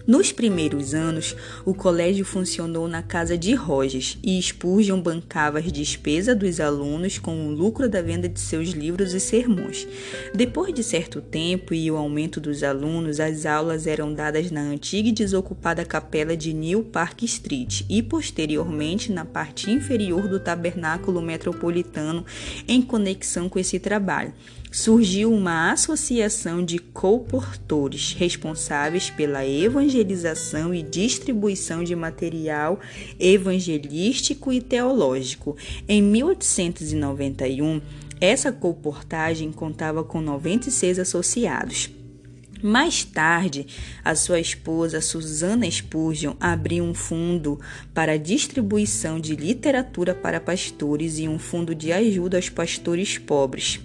Nos 0.08 0.32
primeiros 0.32 0.94
anos, 0.94 1.36
o 1.66 1.74
colégio 1.74 2.24
funcionou 2.24 2.88
na 2.88 3.02
casa 3.02 3.36
de 3.36 3.56
Rogers 3.56 4.20
e 4.24 4.40
Spurgeon 4.40 5.02
bancava 5.02 5.58
as 5.58 5.72
despesas 5.72 6.38
dos 6.38 6.60
alunos 6.60 7.18
com 7.18 7.48
o 7.48 7.52
lucro 7.52 7.90
da 7.90 8.04
venda 8.04 8.30
de 8.30 8.40
seus 8.40 8.70
livros 8.70 9.16
e 9.16 9.20
sermões. 9.20 9.88
Depois 10.32 10.72
de 10.76 10.84
certo 10.84 11.22
tempo 11.22 11.74
e 11.74 11.90
o 11.90 11.98
aumento 11.98 12.40
dos 12.40 12.62
alunos, 12.62 13.20
as 13.20 13.48
aulas 13.48 13.88
eram 13.88 14.14
dadas 14.14 14.52
na 14.52 14.62
antiga 14.62 15.10
e 15.10 15.12
desocupada 15.12 15.84
capela 15.84 16.38
de 16.38 16.54
New 16.54 16.84
Park 16.84 17.24
Street 17.24 17.82
e 17.90 18.04
posteriormente 18.04 19.12
na 19.12 19.26
parte 19.26 19.72
inferior 19.72 20.28
do 20.28 20.40
tabernáculo 20.40 21.20
metropolitano 21.20 22.24
em 22.68 22.80
conexão 22.80 23.50
com 23.50 23.58
esse 23.58 23.80
trabalho 23.80 24.34
surgiu 24.76 25.34
uma 25.34 25.72
associação 25.72 26.64
de 26.64 26.80
colportores 26.80 28.12
responsáveis 28.12 29.10
pela 29.10 29.48
evangelização 29.48 30.76
e 30.76 30.84
distribuição 30.84 31.82
de 31.82 31.96
material 31.96 32.78
evangelístico 33.18 34.52
e 34.52 34.60
teológico. 34.60 35.56
Em 35.88 36.02
1891, 36.02 37.82
essa 38.20 38.52
colportagem 38.52 39.50
contava 39.50 40.04
com 40.04 40.20
96 40.20 41.00
associados. 41.00 41.90
Mais 42.62 43.06
tarde, 43.06 43.68
a 44.04 44.14
sua 44.14 44.42
esposa 44.42 45.00
Susana 45.00 45.72
Spurgeon 45.72 46.34
abriu 46.38 46.84
um 46.84 46.94
fundo 46.94 47.62
para 47.94 48.18
distribuição 48.18 49.22
de 49.22 49.38
literatura 49.38 50.14
para 50.14 50.42
pastores 50.42 51.18
e 51.18 51.30
um 51.30 51.40
fundo 51.40 51.74
de 51.74 51.94
ajuda 51.94 52.36
aos 52.36 52.50
pastores 52.50 53.18
pobres. 53.18 53.80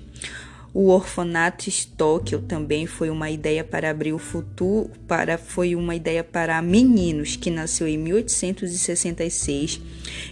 O 0.73 0.87
orfanato 0.89 1.69
Stockel 1.69 2.43
também 2.43 2.87
foi 2.87 3.11
uma 3.11 3.29
ideia 3.29 3.65
para 3.65 3.91
abrir 3.91 4.13
o 4.13 4.19
futuro, 4.19 4.89
para 5.09 5.37
foi 5.37 5.75
uma 5.75 5.97
ideia 5.97 6.23
para 6.23 6.63
meninos 6.63 7.35
que 7.35 7.51
nasceu 7.51 7.89
em 7.89 7.99
1866 7.99 9.81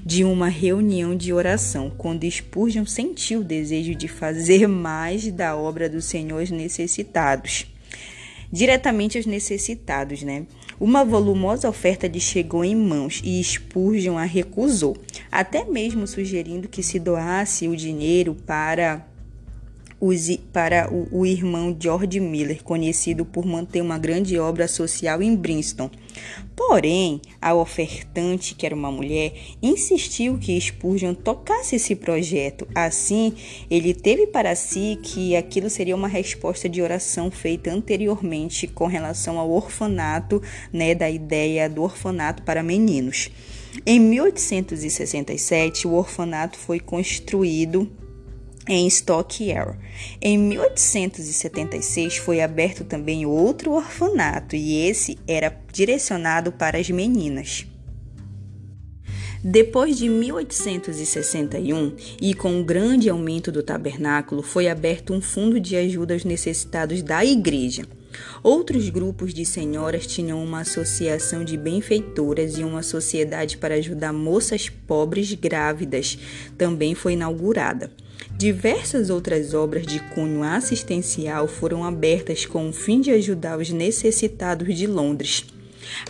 de 0.06 0.22
uma 0.22 0.46
reunião 0.46 1.16
de 1.16 1.32
oração, 1.32 1.90
quando 1.90 2.30
Spurgeon 2.30 2.86
sentiu 2.86 3.40
o 3.40 3.44
desejo 3.44 3.96
de 3.96 4.06
fazer 4.06 4.68
mais 4.68 5.28
da 5.32 5.56
obra 5.56 5.88
do 5.88 6.00
Senhor 6.00 6.38
aos 6.38 6.52
necessitados. 6.52 7.66
Diretamente 8.50 9.18
aos 9.18 9.26
necessitados, 9.26 10.22
né? 10.22 10.46
Uma 10.78 11.04
volumosa 11.04 11.68
oferta 11.68 12.06
lhe 12.06 12.20
chegou 12.20 12.64
em 12.64 12.76
mãos 12.76 13.20
e 13.24 13.42
Spurgeon 13.42 14.16
a 14.16 14.24
recusou, 14.24 14.96
até 15.32 15.64
mesmo 15.64 16.06
sugerindo 16.06 16.68
que 16.68 16.80
se 16.80 17.00
doasse 17.00 17.66
o 17.66 17.76
dinheiro 17.76 18.36
para 18.46 19.04
para 20.52 20.92
o, 20.92 21.20
o, 21.20 21.26
irmão 21.26 21.76
George 21.78 22.20
Miller, 22.20 22.62
conhecido 22.62 23.24
por 23.24 23.44
manter 23.44 23.80
uma 23.80 23.98
grande 23.98 24.38
obra 24.38 24.68
social 24.68 25.20
em 25.20 25.34
Bristol. 25.34 25.90
Porém, 26.54 27.20
a 27.40 27.54
ofertante, 27.54 28.54
que 28.54 28.66
era 28.66 28.74
uma 28.74 28.90
mulher, 28.90 29.32
insistiu 29.62 30.38
que 30.38 30.60
Spurgeon 30.60 31.14
tocasse 31.14 31.76
esse 31.76 31.94
projeto. 31.94 32.66
Assim, 32.74 33.34
ele 33.70 33.92
teve 33.94 34.26
para 34.26 34.54
si 34.54 34.98
que 35.02 35.34
aquilo 35.34 35.70
seria 35.70 35.96
uma 35.96 36.08
resposta 36.08 36.68
de 36.68 36.82
oração 36.82 37.30
feita 37.30 37.70
anteriormente 37.70 38.66
com 38.66 38.86
relação 38.86 39.38
ao 39.38 39.50
orfanato, 39.50 40.42
né, 40.72 40.94
da 40.94 41.10
ideia 41.10 41.68
do 41.68 41.82
orfanato 41.82 42.42
para 42.42 42.62
meninos. 42.62 43.30
Em 43.86 44.00
1867, 44.00 45.86
o 45.86 45.94
orfanato 45.94 46.58
foi 46.58 46.80
construído 46.80 47.90
em 48.68 48.86
Stockyard. 48.86 49.78
Em 50.20 50.36
1876 50.36 52.18
foi 52.18 52.40
aberto 52.40 52.84
também 52.84 53.24
outro 53.24 53.72
orfanato 53.72 54.54
e 54.54 54.86
esse 54.86 55.18
era 55.26 55.56
direcionado 55.72 56.52
para 56.52 56.78
as 56.78 56.90
meninas. 56.90 57.66
Depois 59.42 59.96
de 59.96 60.08
1861 60.08 61.94
e 62.20 62.34
com 62.34 62.60
o 62.60 62.64
grande 62.64 63.08
aumento 63.08 63.52
do 63.52 63.62
tabernáculo, 63.62 64.42
foi 64.42 64.68
aberto 64.68 65.14
um 65.14 65.20
fundo 65.20 65.60
de 65.60 65.76
ajuda 65.76 66.14
aos 66.14 66.24
necessitados 66.24 67.02
da 67.02 67.24
igreja. 67.24 67.84
Outros 68.42 68.88
grupos 68.88 69.32
de 69.32 69.44
senhoras 69.44 70.06
tinham 70.06 70.42
uma 70.42 70.62
associação 70.62 71.44
de 71.44 71.56
benfeitoras 71.56 72.58
e 72.58 72.64
uma 72.64 72.82
sociedade 72.82 73.58
para 73.58 73.76
ajudar 73.76 74.12
moças 74.12 74.68
pobres 74.68 75.32
grávidas 75.34 76.18
também 76.56 76.94
foi 76.96 77.12
inaugurada. 77.12 77.92
Diversas 78.36 79.10
outras 79.10 79.54
obras 79.54 79.86
de 79.86 79.98
cunho 80.14 80.42
assistencial 80.42 81.48
foram 81.48 81.84
abertas 81.84 82.46
com 82.46 82.68
o 82.68 82.72
fim 82.72 83.00
de 83.00 83.10
ajudar 83.10 83.58
os 83.58 83.70
necessitados 83.70 84.76
de 84.76 84.86
Londres. 84.86 85.44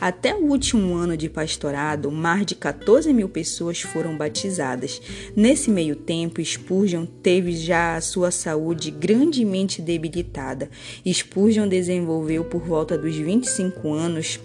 Até 0.01 0.35
o 0.35 0.45
último 0.45 0.95
ano 0.95 1.17
de 1.17 1.29
pastorado, 1.29 2.11
mais 2.11 2.45
de 2.45 2.55
14 2.55 3.13
mil 3.13 3.29
pessoas 3.29 3.81
foram 3.81 4.17
batizadas. 4.17 5.01
Nesse 5.37 5.71
meio 5.71 5.97
tempo, 5.97 6.45
Spurgeon 6.45 7.07
teve 7.07 7.53
já 7.57 7.97
a 7.97 8.01
sua 8.01 8.31
saúde 8.31 8.91
grandemente 8.91 9.81
debilitada. 9.81 10.71
Spurgeon 11.07 11.69
desenvolveu 11.69 12.45
por 12.45 12.63
volta 12.63 12.99
dos 12.99 13.15
25 13.17 13.93
anos 13.93 14.41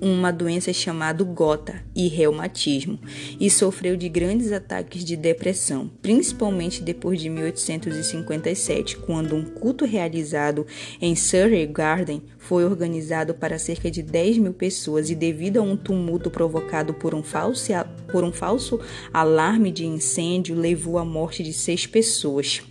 uma 0.00 0.30
doença 0.30 0.72
chamada 0.72 1.24
gota 1.24 1.82
e 1.94 2.08
reumatismo 2.08 2.98
e 3.40 3.50
sofreu 3.50 3.96
de 3.96 4.08
grandes 4.08 4.52
ataques 4.52 5.04
de 5.04 5.16
depressão, 5.16 5.90
principalmente 6.00 6.82
depois 6.82 7.20
de 7.20 7.28
1857, 7.28 8.96
quando 8.98 9.34
um 9.34 9.44
culto 9.44 9.84
realizado 9.84 10.66
em 11.00 11.14
Surrey 11.14 11.66
Garden 11.66 12.22
foi 12.38 12.64
organizado 12.64 13.34
para 13.34 13.58
cerca 13.58 13.90
de 13.90 14.02
10 14.02 14.38
mil 14.38 14.52
pessoas 14.52 15.10
e 15.10 15.14
devido 15.14 15.58
a 15.58 15.62
um 15.62 15.76
tumulto 15.76 16.30
provocado 16.30 16.94
por 16.94 17.14
um 17.14 17.22
falso, 17.22 17.72
por 18.10 18.24
um 18.24 18.32
falso 18.32 18.80
alarme 19.12 19.70
de 19.70 19.84
incêndio 19.84 20.54
levou 20.54 20.98
à 20.98 21.04
morte 21.04 21.42
de 21.42 21.52
seis 21.52 21.86
pessoas. 21.86 22.62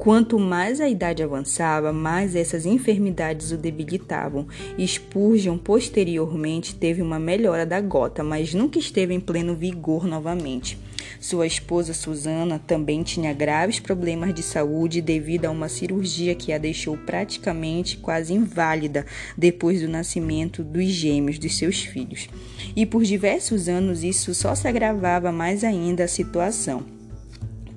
Quanto 0.00 0.38
mais 0.38 0.80
a 0.80 0.88
idade 0.88 1.22
avançava, 1.22 1.92
mais 1.92 2.34
essas 2.34 2.64
enfermidades 2.64 3.52
o 3.52 3.58
debilitavam. 3.58 4.46
Spurgeon 4.78 5.58
posteriormente 5.58 6.74
teve 6.74 7.02
uma 7.02 7.18
melhora 7.18 7.66
da 7.66 7.78
gota, 7.82 8.24
mas 8.24 8.54
nunca 8.54 8.78
esteve 8.78 9.12
em 9.12 9.20
pleno 9.20 9.54
vigor 9.54 10.06
novamente. 10.06 10.78
Sua 11.20 11.46
esposa 11.46 11.92
Susana 11.92 12.58
também 12.58 13.02
tinha 13.02 13.34
graves 13.34 13.78
problemas 13.78 14.32
de 14.32 14.42
saúde 14.42 15.02
devido 15.02 15.44
a 15.44 15.50
uma 15.50 15.68
cirurgia 15.68 16.34
que 16.34 16.50
a 16.50 16.56
deixou 16.56 16.96
praticamente 16.96 17.98
quase 17.98 18.32
inválida 18.32 19.04
depois 19.36 19.82
do 19.82 19.88
nascimento 19.88 20.64
dos 20.64 20.86
gêmeos 20.86 21.38
dos 21.38 21.58
seus 21.58 21.82
filhos. 21.82 22.26
E 22.74 22.86
por 22.86 23.02
diversos 23.02 23.68
anos 23.68 24.02
isso 24.02 24.34
só 24.34 24.54
se 24.54 24.66
agravava 24.66 25.30
mais 25.30 25.62
ainda 25.62 26.04
a 26.04 26.08
situação. 26.08 26.99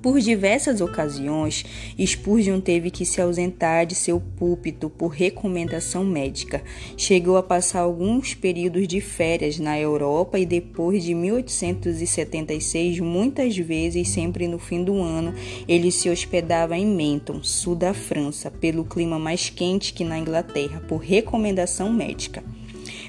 Por 0.04 0.20
diversas 0.20 0.82
ocasiões, 0.82 1.64
Spurgeon 1.98 2.60
teve 2.60 2.90
que 2.90 3.06
se 3.06 3.22
ausentar 3.22 3.86
de 3.86 3.94
seu 3.94 4.20
púlpito 4.20 4.90
por 4.90 5.08
recomendação 5.08 6.04
médica. 6.04 6.62
Chegou 6.94 7.38
a 7.38 7.42
passar 7.42 7.80
alguns 7.80 8.34
períodos 8.34 8.86
de 8.86 9.00
férias 9.00 9.58
na 9.58 9.80
Europa 9.80 10.38
e 10.38 10.44
depois 10.44 11.02
de 11.02 11.14
1876, 11.14 13.00
muitas 13.00 13.56
vezes, 13.56 14.10
sempre 14.10 14.46
no 14.46 14.58
fim 14.58 14.84
do 14.84 15.00
ano, 15.00 15.32
ele 15.66 15.90
se 15.90 16.10
hospedava 16.10 16.76
em 16.76 16.84
Menton, 16.84 17.42
sul 17.42 17.74
da 17.74 17.94
França, 17.94 18.50
pelo 18.50 18.84
clima 18.84 19.18
mais 19.18 19.48
quente 19.48 19.94
que 19.94 20.04
na 20.04 20.18
Inglaterra, 20.18 20.84
por 20.86 20.98
recomendação 20.98 21.90
médica. 21.90 22.44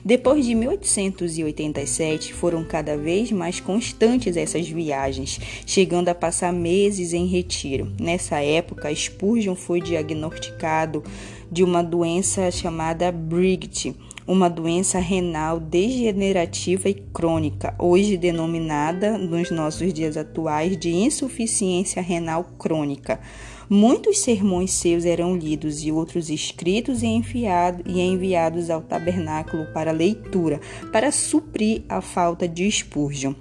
Depois 0.08 0.46
de 0.46 0.54
1887, 0.54 2.32
foram 2.32 2.64
cada 2.64 2.96
vez 2.96 3.32
mais 3.32 3.60
constantes 3.60 4.38
essas 4.38 4.70
viagens, 4.70 5.40
chegando 5.66 6.10
a 6.10 6.14
passar 6.14 6.54
meses 6.54 7.12
em 7.12 7.26
retiro. 7.26 7.92
Nessa 8.00 8.40
época, 8.40 8.94
Spurgeon 8.94 9.56
foi 9.56 9.82
diagnosticado 9.82 11.04
de 11.52 11.64
uma 11.64 11.82
doença 11.82 12.52
chamada 12.52 13.12
Brigit, 13.12 13.96
uma 14.28 14.48
doença 14.48 15.00
renal 15.00 15.60
degenerativa 15.60 16.88
e 16.88 16.94
crônica, 16.94 17.74
hoje 17.80 18.16
denominada 18.16 19.18
nos 19.18 19.50
nossos 19.50 19.92
dias 19.92 20.18
atuais 20.18 20.78
de 20.78 20.92
insuficiência 20.92 22.00
renal 22.00 22.44
crônica. 22.60 23.20
Muitos 23.70 24.20
sermões 24.20 24.72
seus 24.72 25.06
eram 25.06 25.36
lidos 25.36 25.84
e 25.84 25.92
outros 25.92 26.30
escritos 26.30 27.02
e, 27.02 27.08
enviado, 27.08 27.84
e 27.86 28.00
enviados 28.00 28.70
ao 28.70 28.82
tabernáculo 28.82 29.66
para 29.74 29.92
leitura, 29.92 30.60
para 30.92 31.12
suprir 31.12 31.84
a 31.90 32.00
falta 32.02 32.48
de 32.48 32.70
Spurgeon. 32.70 33.34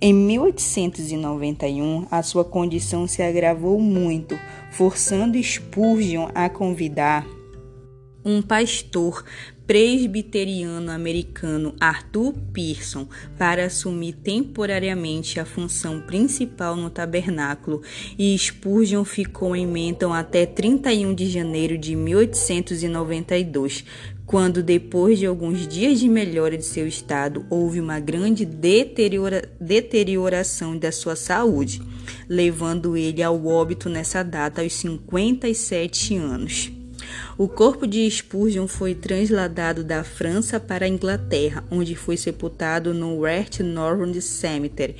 Em 0.00 0.12
1891, 0.12 2.06
a 2.10 2.22
sua 2.22 2.44
condição 2.44 3.06
se 3.06 3.22
agravou 3.22 3.80
muito, 3.80 4.38
forçando 4.70 5.42
Spurgeon 5.42 6.28
a 6.34 6.48
convidar 6.48 7.26
um 8.24 8.40
pastor 8.40 9.24
presbiteriano 9.66 10.90
americano 10.90 11.74
Arthur 11.80 12.34
Pearson 12.52 13.06
para 13.38 13.66
assumir 13.66 14.14
temporariamente 14.14 15.38
a 15.38 15.44
função 15.44 16.00
principal 16.00 16.76
no 16.76 16.90
tabernáculo 16.90 17.82
e 18.18 18.36
Spurgeon 18.36 19.04
ficou 19.04 19.54
em 19.54 19.66
Menton 19.66 20.12
até 20.12 20.44
31 20.46 21.14
de 21.14 21.28
janeiro 21.30 21.78
de 21.78 21.94
1892, 21.94 23.84
quando 24.26 24.62
depois 24.62 25.18
de 25.18 25.26
alguns 25.26 25.66
dias 25.68 26.00
de 26.00 26.08
melhora 26.08 26.56
de 26.56 26.64
seu 26.64 26.86
estado 26.86 27.44
houve 27.50 27.80
uma 27.80 28.00
grande 28.00 28.44
deteriora 28.44 29.50
deterioração 29.60 30.76
da 30.76 30.90
sua 30.90 31.16
saúde, 31.16 31.82
levando 32.28 32.96
ele 32.96 33.22
ao 33.22 33.46
óbito 33.46 33.88
nessa 33.88 34.22
data 34.22 34.62
aos 34.62 34.72
57 34.72 36.16
anos. 36.16 36.81
O 37.36 37.48
corpo 37.48 37.86
de 37.86 38.08
Spurgeon 38.10 38.66
foi 38.66 38.94
transladado 38.94 39.82
da 39.82 40.04
França 40.04 40.60
para 40.60 40.84
a 40.84 40.88
Inglaterra, 40.88 41.64
onde 41.70 41.94
foi 41.94 42.16
sepultado 42.16 42.94
no 42.94 43.18
West 43.18 43.60
Norwood 43.60 44.20
Cemetery, 44.20 44.96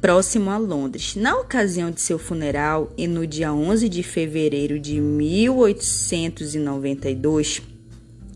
próximo 0.00 0.50
a 0.50 0.58
Londres. 0.58 1.16
Na 1.16 1.36
ocasião 1.36 1.90
de 1.90 2.00
seu 2.00 2.18
funeral, 2.18 2.92
e 2.96 3.06
no 3.06 3.26
dia 3.26 3.52
11 3.52 3.88
de 3.88 4.02
fevereiro 4.02 4.78
de 4.78 5.00
1892, 5.00 7.62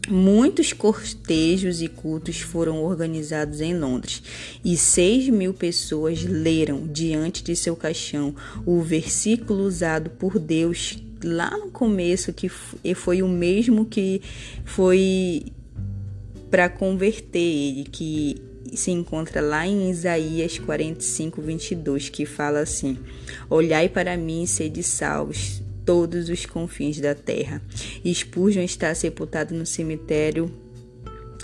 Muitos 0.06 0.74
cortejos 0.74 1.80
e 1.80 1.88
cultos 1.88 2.38
foram 2.38 2.84
organizados 2.84 3.62
em 3.62 3.78
Londres 3.78 4.22
e 4.62 4.76
seis 4.76 5.30
mil 5.30 5.54
pessoas 5.54 6.22
leram 6.24 6.86
diante 6.86 7.42
de 7.42 7.56
seu 7.56 7.74
caixão 7.74 8.34
o 8.66 8.82
versículo 8.82 9.64
usado 9.64 10.10
por 10.10 10.38
Deus 10.38 10.98
lá 11.24 11.50
no 11.50 11.70
começo, 11.70 12.32
que 12.32 12.48
foi 12.48 13.22
o 13.22 13.28
mesmo 13.28 13.84
que 13.84 14.20
foi 14.64 15.46
para 16.50 16.68
converter 16.68 17.38
ele, 17.38 17.84
que 17.84 18.36
se 18.74 18.90
encontra 18.90 19.40
lá 19.40 19.66
em 19.66 19.90
Isaías 19.90 20.58
45, 20.58 21.40
22, 21.40 22.08
que 22.08 22.26
fala 22.26 22.60
assim: 22.60 22.98
Olhai 23.48 23.88
para 23.88 24.16
mim 24.16 24.42
e 24.42 24.46
sede 24.46 24.82
salvos, 24.82 25.62
todos 25.84 26.28
os 26.28 26.46
confins 26.46 27.00
da 27.00 27.14
terra. 27.14 27.62
Spurgeon 28.04 28.62
está 28.62 28.94
sepultado 28.94 29.54
no 29.54 29.66
cemitério 29.66 30.63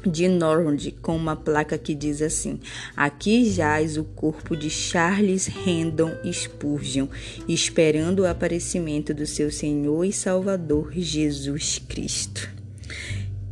de 0.06 0.28
Norwood 0.28 0.92
com 1.02 1.16
uma 1.16 1.36
placa 1.36 1.76
que 1.76 1.94
diz 1.94 2.22
assim: 2.22 2.60
Aqui 2.96 3.50
jaz 3.50 3.96
o 3.96 4.04
corpo 4.04 4.56
de 4.56 4.70
Charles 4.70 5.46
Rendon 5.46 6.12
Spurgeon, 6.32 7.08
esperando 7.48 8.20
o 8.20 8.26
aparecimento 8.26 9.12
do 9.12 9.26
seu 9.26 9.50
Senhor 9.50 10.04
e 10.04 10.12
Salvador 10.12 10.92
Jesus 10.92 11.80
Cristo. 11.88 12.50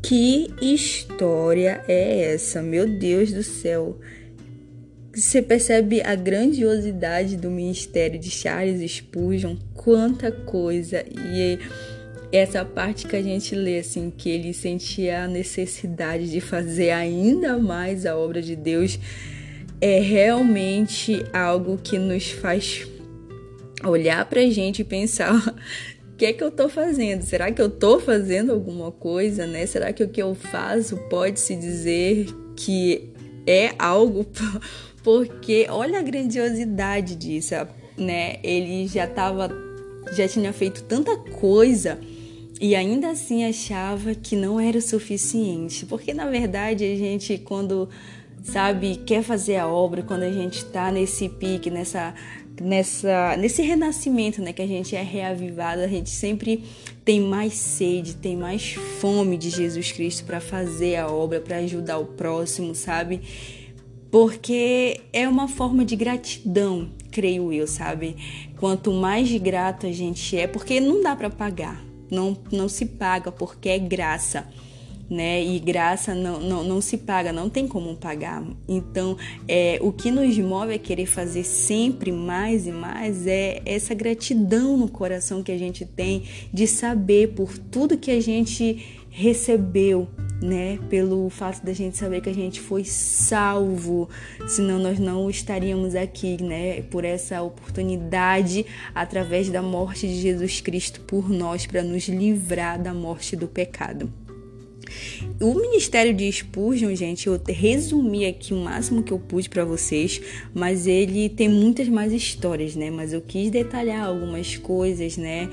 Que 0.03 0.51
história 0.63 1.85
é 1.87 2.33
essa? 2.33 2.63
Meu 2.63 2.89
Deus 2.89 3.33
do 3.33 3.43
céu! 3.43 3.99
Você 5.15 5.43
percebe 5.43 6.01
a 6.01 6.15
grandiosidade 6.15 7.37
do 7.37 7.51
ministério 7.51 8.21
de 8.21 8.31
Charles 8.31 8.89
Spurgeon, 8.91 9.57
quanta 9.75 10.31
coisa 10.31 11.05
e 11.11 11.59
essa 12.31 12.65
parte 12.65 13.07
que 13.07 13.17
a 13.17 13.23
gente 13.23 13.55
lê 13.55 13.79
assim 13.79 14.11
que 14.11 14.29
ele 14.29 14.53
sentia 14.53 15.25
a 15.25 15.29
necessidade 15.29 16.31
de 16.31 16.41
fazer 16.41 16.91
ainda 16.91 17.59
mais 17.59 18.05
a 18.05 18.17
obra 18.17 18.43
de 18.43 18.55
Deus 18.55 18.99
é 19.81 20.01
realmente 20.01 21.25
algo 21.33 21.79
que 21.79 21.99
nos 21.99 22.31
faz 22.31 22.87
olhar 23.85 24.25
para 24.27 24.41
a 24.41 24.51
gente 24.51 24.81
e 24.81 24.85
pensar 24.85 25.35
o 26.13 26.17
que 26.17 26.27
é 26.27 26.33
que 26.33 26.43
eu 26.43 26.49
estou 26.49 26.69
fazendo? 26.69 27.23
Será 27.23 27.51
que 27.51 27.63
eu 27.63 27.69
estou 27.69 28.01
fazendo 28.01 28.53
alguma 28.53 28.91
coisa, 28.91 29.47
né? 29.47 29.65
Será 29.67 29.93
que 29.93 30.03
o 30.03 30.09
que 30.09 30.21
eu 30.21 30.35
faço 30.35 30.97
pode 31.09 31.39
se 31.39 31.55
dizer 31.55 32.27
que 32.57 33.13
é 33.47 33.71
algo? 33.79 34.27
Porque 35.03 35.67
olha 35.71 36.01
a 36.01 36.03
grandiosidade 36.03 37.15
disso, 37.15 37.55
né? 37.97 38.37
Ele 38.43 38.87
já 38.89 39.05
estava 39.05 39.49
já 40.13 40.27
tinha 40.27 40.53
feito 40.53 40.83
tanta 40.85 41.17
coisa 41.17 41.99
e 42.61 42.75
ainda 42.75 43.11
assim 43.11 43.45
achava 43.45 44.15
que 44.15 44.35
não 44.35 44.59
era 44.59 44.79
o 44.79 44.83
suficiente, 44.83 45.87
porque 45.87 46.13
na 46.13 46.27
verdade 46.27 46.85
a 46.85 46.97
gente 46.97 47.39
quando 47.39 47.89
sabe 48.43 48.97
quer 49.07 49.23
fazer 49.23 49.57
a 49.57 49.69
obra, 49.69 50.03
quando 50.03 50.23
a 50.23 50.33
gente 50.33 50.59
está 50.59 50.91
nesse 50.91 51.29
pique, 51.29 51.71
nessa 51.71 52.15
nessa 52.61 53.37
nesse 53.37 53.63
renascimento, 53.63 54.43
né, 54.43 54.53
que 54.53 54.63
a 54.63 54.67
gente 54.67 54.97
é 54.97 55.03
reavivado, 55.03 55.83
a 55.83 55.87
gente 55.87 56.11
sempre 56.11 56.65
tem 57.05 57.21
mais 57.21 57.55
sede, 57.55 58.17
tem 58.17 58.37
mais 58.37 58.73
fome 59.01 59.37
de 59.37 59.51
Jesus 59.51 59.93
Cristo 59.93 60.25
para 60.25 60.41
fazer 60.41 60.97
a 60.97 61.09
obra, 61.09 61.41
para 61.41 61.59
ajudar 61.59 61.99
o 61.99 62.07
próximo, 62.07 62.75
sabe? 62.75 63.21
Porque 64.11 65.01
é 65.13 65.29
uma 65.29 65.47
forma 65.49 65.85
de 65.85 65.95
gratidão, 65.95 66.91
creio 67.11 67.53
eu, 67.53 67.67
sabe? 67.67 68.17
Quanto 68.57 68.91
mais 68.91 69.31
grato 69.39 69.87
a 69.87 69.93
gente 69.93 70.37
é, 70.37 70.47
porque 70.47 70.81
não 70.81 71.03
dá 71.03 71.15
para 71.15 71.31
pagar, 71.31 71.88
não, 72.11 72.37
não 72.51 72.69
se 72.69 72.87
paga 72.87 73.31
porque 73.31 73.69
é 73.69 73.79
graça. 73.79 74.47
Né? 75.11 75.43
E 75.43 75.59
graça 75.59 76.15
não, 76.15 76.39
não, 76.39 76.63
não 76.63 76.81
se 76.83 76.99
paga, 76.99 77.33
não 77.33 77.49
tem 77.49 77.67
como 77.67 77.97
pagar. 77.97 78.45
Então, 78.69 79.17
é, 79.49 79.79
o 79.81 79.91
que 79.91 80.11
nos 80.11 80.37
move 80.37 80.75
a 80.75 80.79
querer 80.79 81.07
fazer 81.07 81.45
sempre 81.45 82.13
mais 82.13 82.67
e 82.67 82.73
mais 82.73 83.27
é 83.27 83.63
essa 83.65 83.95
gratidão 83.95 84.77
no 84.77 84.87
coração 84.87 85.43
que 85.43 85.51
a 85.51 85.57
gente 85.57 85.87
tem 85.87 86.25
de 86.53 86.67
saber 86.67 87.29
por 87.29 87.57
tudo 87.57 87.97
que 87.97 88.11
a 88.11 88.21
gente 88.21 89.07
recebeu, 89.09 90.07
né? 90.41 90.79
Pelo 90.89 91.29
fato 91.31 91.65
da 91.65 91.73
gente 91.73 91.97
saber 91.97 92.21
que 92.21 92.29
a 92.29 92.35
gente 92.35 92.61
foi 92.61 92.85
salvo, 92.85 94.09
senão 94.47 94.79
nós 94.79 94.99
não 94.99 95.29
estaríamos 95.29 95.95
aqui, 95.95 96.43
né? 96.43 96.83
Por 96.83 97.05
essa 97.05 97.43
oportunidade 97.43 98.65
através 98.95 99.49
da 99.49 99.63
morte 99.63 100.07
de 100.07 100.21
Jesus 100.21 100.61
Cristo 100.61 101.01
por 101.01 101.29
nós 101.29 101.67
para 101.67 101.83
nos 101.83 102.09
livrar 102.09 102.81
da 102.81 102.95
morte 102.95 103.37
do 103.37 103.47
pecado. 103.47 104.11
O 105.41 105.55
ministério 105.55 106.15
de 106.15 106.31
Spurgeon, 106.33 106.95
gente, 106.95 107.27
eu 107.27 107.41
resumi 107.47 108.27
aqui 108.27 108.55
o 108.55 108.57
máximo 108.57 109.03
que 109.03 109.13
eu 109.13 109.19
pude 109.19 109.49
para 109.49 109.65
vocês, 109.65 110.21
mas 110.55 110.87
ele 110.87 111.29
tem 111.29 111.49
muitas 111.49 111.89
mais 111.89 112.13
histórias, 112.13 112.75
né? 112.75 112.91
Mas 112.91 113.13
eu 113.13 113.21
quis 113.21 113.51
detalhar 113.51 114.07
algumas 114.07 114.57
coisas, 114.57 115.17
né, 115.17 115.49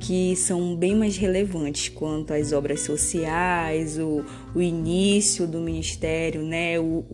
que 0.00 0.34
são 0.34 0.74
bem 0.74 0.96
mais 0.96 1.18
relevantes 1.18 1.90
quanto 1.90 2.32
às 2.32 2.52
obras 2.52 2.80
sociais, 2.80 3.98
o, 3.98 4.24
o 4.54 4.60
início 4.60 5.46
do 5.46 5.60
ministério, 5.60 6.42
né, 6.42 6.80
o, 6.80 7.04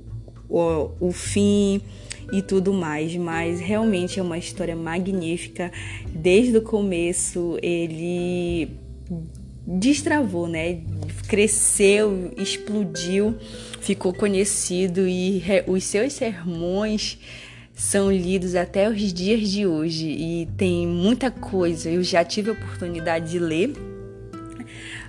o, 0.48 0.90
o 1.00 1.12
fim 1.12 1.82
e 2.32 2.40
tudo 2.40 2.72
mais, 2.72 3.14
mas 3.16 3.60
realmente 3.60 4.20
é 4.20 4.22
uma 4.22 4.38
história 4.38 4.76
magnífica. 4.76 5.72
Desde 6.08 6.56
o 6.56 6.62
começo 6.62 7.58
ele 7.60 8.70
destravou, 9.66 10.46
né? 10.46 10.80
Cresceu, 11.26 12.32
explodiu, 12.36 13.34
ficou 13.80 14.12
conhecido 14.12 15.08
e 15.08 15.42
os 15.66 15.82
seus 15.82 16.12
sermões 16.12 17.18
são 17.76 18.10
lidos 18.10 18.54
até 18.54 18.88
os 18.88 19.12
dias 19.12 19.50
de 19.50 19.66
hoje 19.66 20.08
e 20.08 20.48
tem 20.56 20.86
muita 20.86 21.30
coisa. 21.30 21.90
Eu 21.90 22.02
já 22.02 22.24
tive 22.24 22.48
a 22.48 22.54
oportunidade 22.54 23.30
de 23.30 23.38
ler 23.38 23.74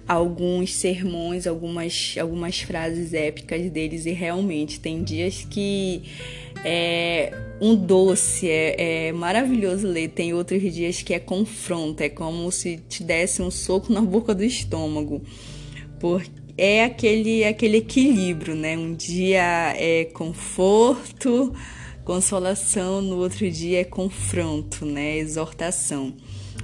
alguns 0.05 0.75
sermões, 0.75 1.47
algumas, 1.47 2.15
algumas 2.19 2.59
frases 2.59 3.13
épicas 3.13 3.71
deles 3.71 4.05
e 4.05 4.11
realmente 4.11 4.81
tem 4.81 5.01
dias 5.01 5.47
que 5.49 6.03
é 6.65 7.31
um 7.61 7.73
doce, 7.73 8.49
é, 8.49 9.07
é, 9.07 9.11
maravilhoso 9.13 9.87
ler. 9.87 10.09
Tem 10.09 10.33
outros 10.33 10.61
dias 10.61 11.01
que 11.01 11.13
é 11.13 11.19
confronto, 11.19 12.03
é 12.03 12.09
como 12.09 12.51
se 12.51 12.81
te 12.89 13.01
desse 13.01 13.41
um 13.41 13.49
soco 13.49 13.93
na 13.93 14.01
boca 14.01 14.35
do 14.35 14.43
estômago. 14.43 15.21
Porque 16.01 16.29
é 16.57 16.83
aquele, 16.83 17.45
aquele 17.45 17.77
equilíbrio, 17.77 18.55
né? 18.55 18.77
Um 18.77 18.93
dia 18.93 19.73
é 19.77 20.03
conforto, 20.05 21.53
consolação, 22.07 23.01
no 23.01 23.17
outro 23.17 23.51
dia 23.51 23.81
é 23.81 23.83
confronto, 23.83 24.85
né? 24.85 25.17
Exortação. 25.17 26.13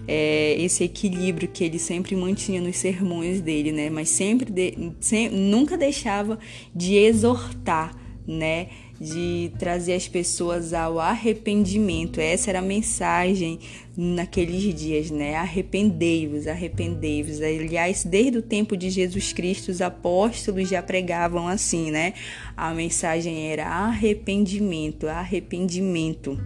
É 0.07 0.55
esse 0.57 0.85
equilíbrio 0.85 1.49
que 1.49 1.65
ele 1.65 1.77
sempre 1.77 2.15
mantinha 2.15 2.61
nos 2.61 2.77
sermões 2.77 3.41
dele, 3.41 3.73
né? 3.73 3.89
Mas 3.89 4.07
sempre, 4.07 4.49
de, 4.49 4.93
sempre 5.01 5.37
nunca 5.37 5.77
deixava 5.77 6.39
de 6.73 6.95
exortar, 6.95 7.93
né? 8.25 8.69
De 9.03 9.51
trazer 9.59 9.93
as 9.93 10.07
pessoas 10.07 10.73
ao 10.73 10.99
arrependimento. 10.99 12.21
Essa 12.21 12.51
era 12.51 12.59
a 12.59 12.61
mensagem 12.61 13.59
naqueles 13.95 14.73
dias, 14.73 15.11
né? 15.11 15.35
Arrependei-vos, 15.35 16.47
arrependei-vos. 16.47 17.41
Aliás, 17.41 18.05
desde 18.05 18.37
o 18.37 18.41
tempo 18.41 18.77
de 18.77 18.89
Jesus 18.89 19.33
Cristo, 19.33 19.69
os 19.69 19.81
apóstolos 19.81 20.69
já 20.69 20.81
pregavam 20.81 21.47
assim, 21.47 21.91
né? 21.91 22.13
A 22.55 22.73
mensagem 22.73 23.51
era 23.51 23.67
arrependimento, 23.67 25.07
arrependimento. 25.07 26.39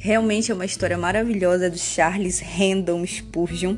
Realmente 0.00 0.52
é 0.52 0.54
uma 0.54 0.64
história 0.64 0.96
maravilhosa 0.96 1.68
do 1.68 1.76
Charles 1.76 2.40
Random 2.40 3.04
Spurgeon, 3.04 3.76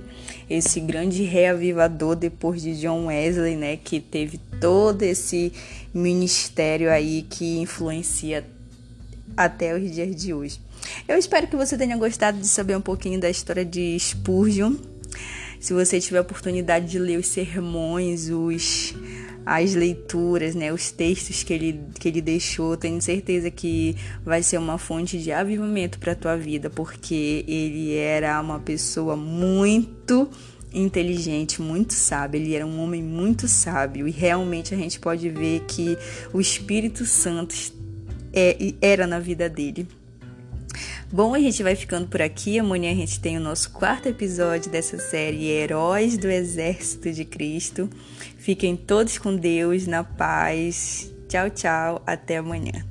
esse 0.50 0.78
grande 0.78 1.22
reavivador 1.22 2.14
depois 2.14 2.60
de 2.60 2.78
John 2.78 3.06
Wesley, 3.06 3.56
né, 3.56 3.78
que 3.82 4.00
teve 4.00 4.38
todo 4.60 5.02
esse 5.02 5.52
ministério 5.92 6.90
aí 6.90 7.26
que 7.28 7.58
influencia 7.58 8.44
até 9.36 9.74
os 9.74 9.90
dias 9.90 10.14
de 10.14 10.34
hoje. 10.34 10.60
Eu 11.08 11.16
espero 11.16 11.46
que 11.46 11.56
você 11.56 11.76
tenha 11.76 11.96
gostado 11.96 12.38
de 12.38 12.48
saber 12.48 12.76
um 12.76 12.80
pouquinho 12.80 13.20
da 13.20 13.30
história 13.30 13.64
de 13.64 13.98
Spurgeon. 13.98 14.74
Se 15.58 15.72
você 15.72 16.00
tiver 16.00 16.20
oportunidade 16.20 16.86
de 16.86 16.98
ler 16.98 17.18
os 17.18 17.26
sermões, 17.26 18.30
os 18.30 18.94
as 19.44 19.74
leituras, 19.74 20.54
né, 20.54 20.72
os 20.72 20.90
textos 20.90 21.42
que 21.42 21.52
ele, 21.52 21.80
que 21.98 22.08
ele 22.08 22.20
deixou, 22.20 22.76
tenho 22.76 23.00
certeza 23.00 23.50
que 23.50 23.96
vai 24.24 24.42
ser 24.42 24.58
uma 24.58 24.78
fonte 24.78 25.18
de 25.18 25.32
avivamento 25.32 25.98
para 25.98 26.12
a 26.12 26.14
tua 26.14 26.36
vida, 26.36 26.68
porque 26.70 27.44
ele 27.48 27.94
era 27.94 28.40
uma 28.40 28.60
pessoa 28.60 29.16
muito 29.16 30.30
inteligente, 30.72 31.60
muito 31.60 31.94
sábio, 31.94 32.40
ele 32.40 32.54
era 32.54 32.66
um 32.66 32.80
homem 32.82 33.02
muito 33.02 33.48
sábio 33.48 34.06
e 34.06 34.10
realmente 34.10 34.74
a 34.74 34.76
gente 34.76 34.98
pode 35.00 35.28
ver 35.28 35.64
que 35.66 35.96
o 36.32 36.40
Espírito 36.40 37.04
Santo 37.04 37.54
é, 38.32 38.74
era 38.80 39.06
na 39.06 39.18
vida 39.18 39.48
dele. 39.48 39.86
Bom, 41.12 41.34
a 41.34 41.40
gente 41.40 41.62
vai 41.62 41.74
ficando 41.74 42.06
por 42.06 42.22
aqui. 42.22 42.58
Amanhã 42.58 42.92
a 42.92 42.94
gente 42.94 43.18
tem 43.18 43.36
o 43.36 43.40
nosso 43.40 43.70
quarto 43.70 44.08
episódio 44.08 44.70
dessa 44.70 44.96
série 44.96 45.48
Heróis 45.48 46.16
do 46.16 46.28
Exército 46.28 47.10
de 47.10 47.24
Cristo. 47.24 47.90
Fiquem 48.38 48.76
todos 48.76 49.18
com 49.18 49.34
Deus, 49.34 49.88
na 49.88 50.04
paz. 50.04 51.12
Tchau, 51.28 51.50
tchau. 51.50 52.02
Até 52.06 52.36
amanhã. 52.36 52.86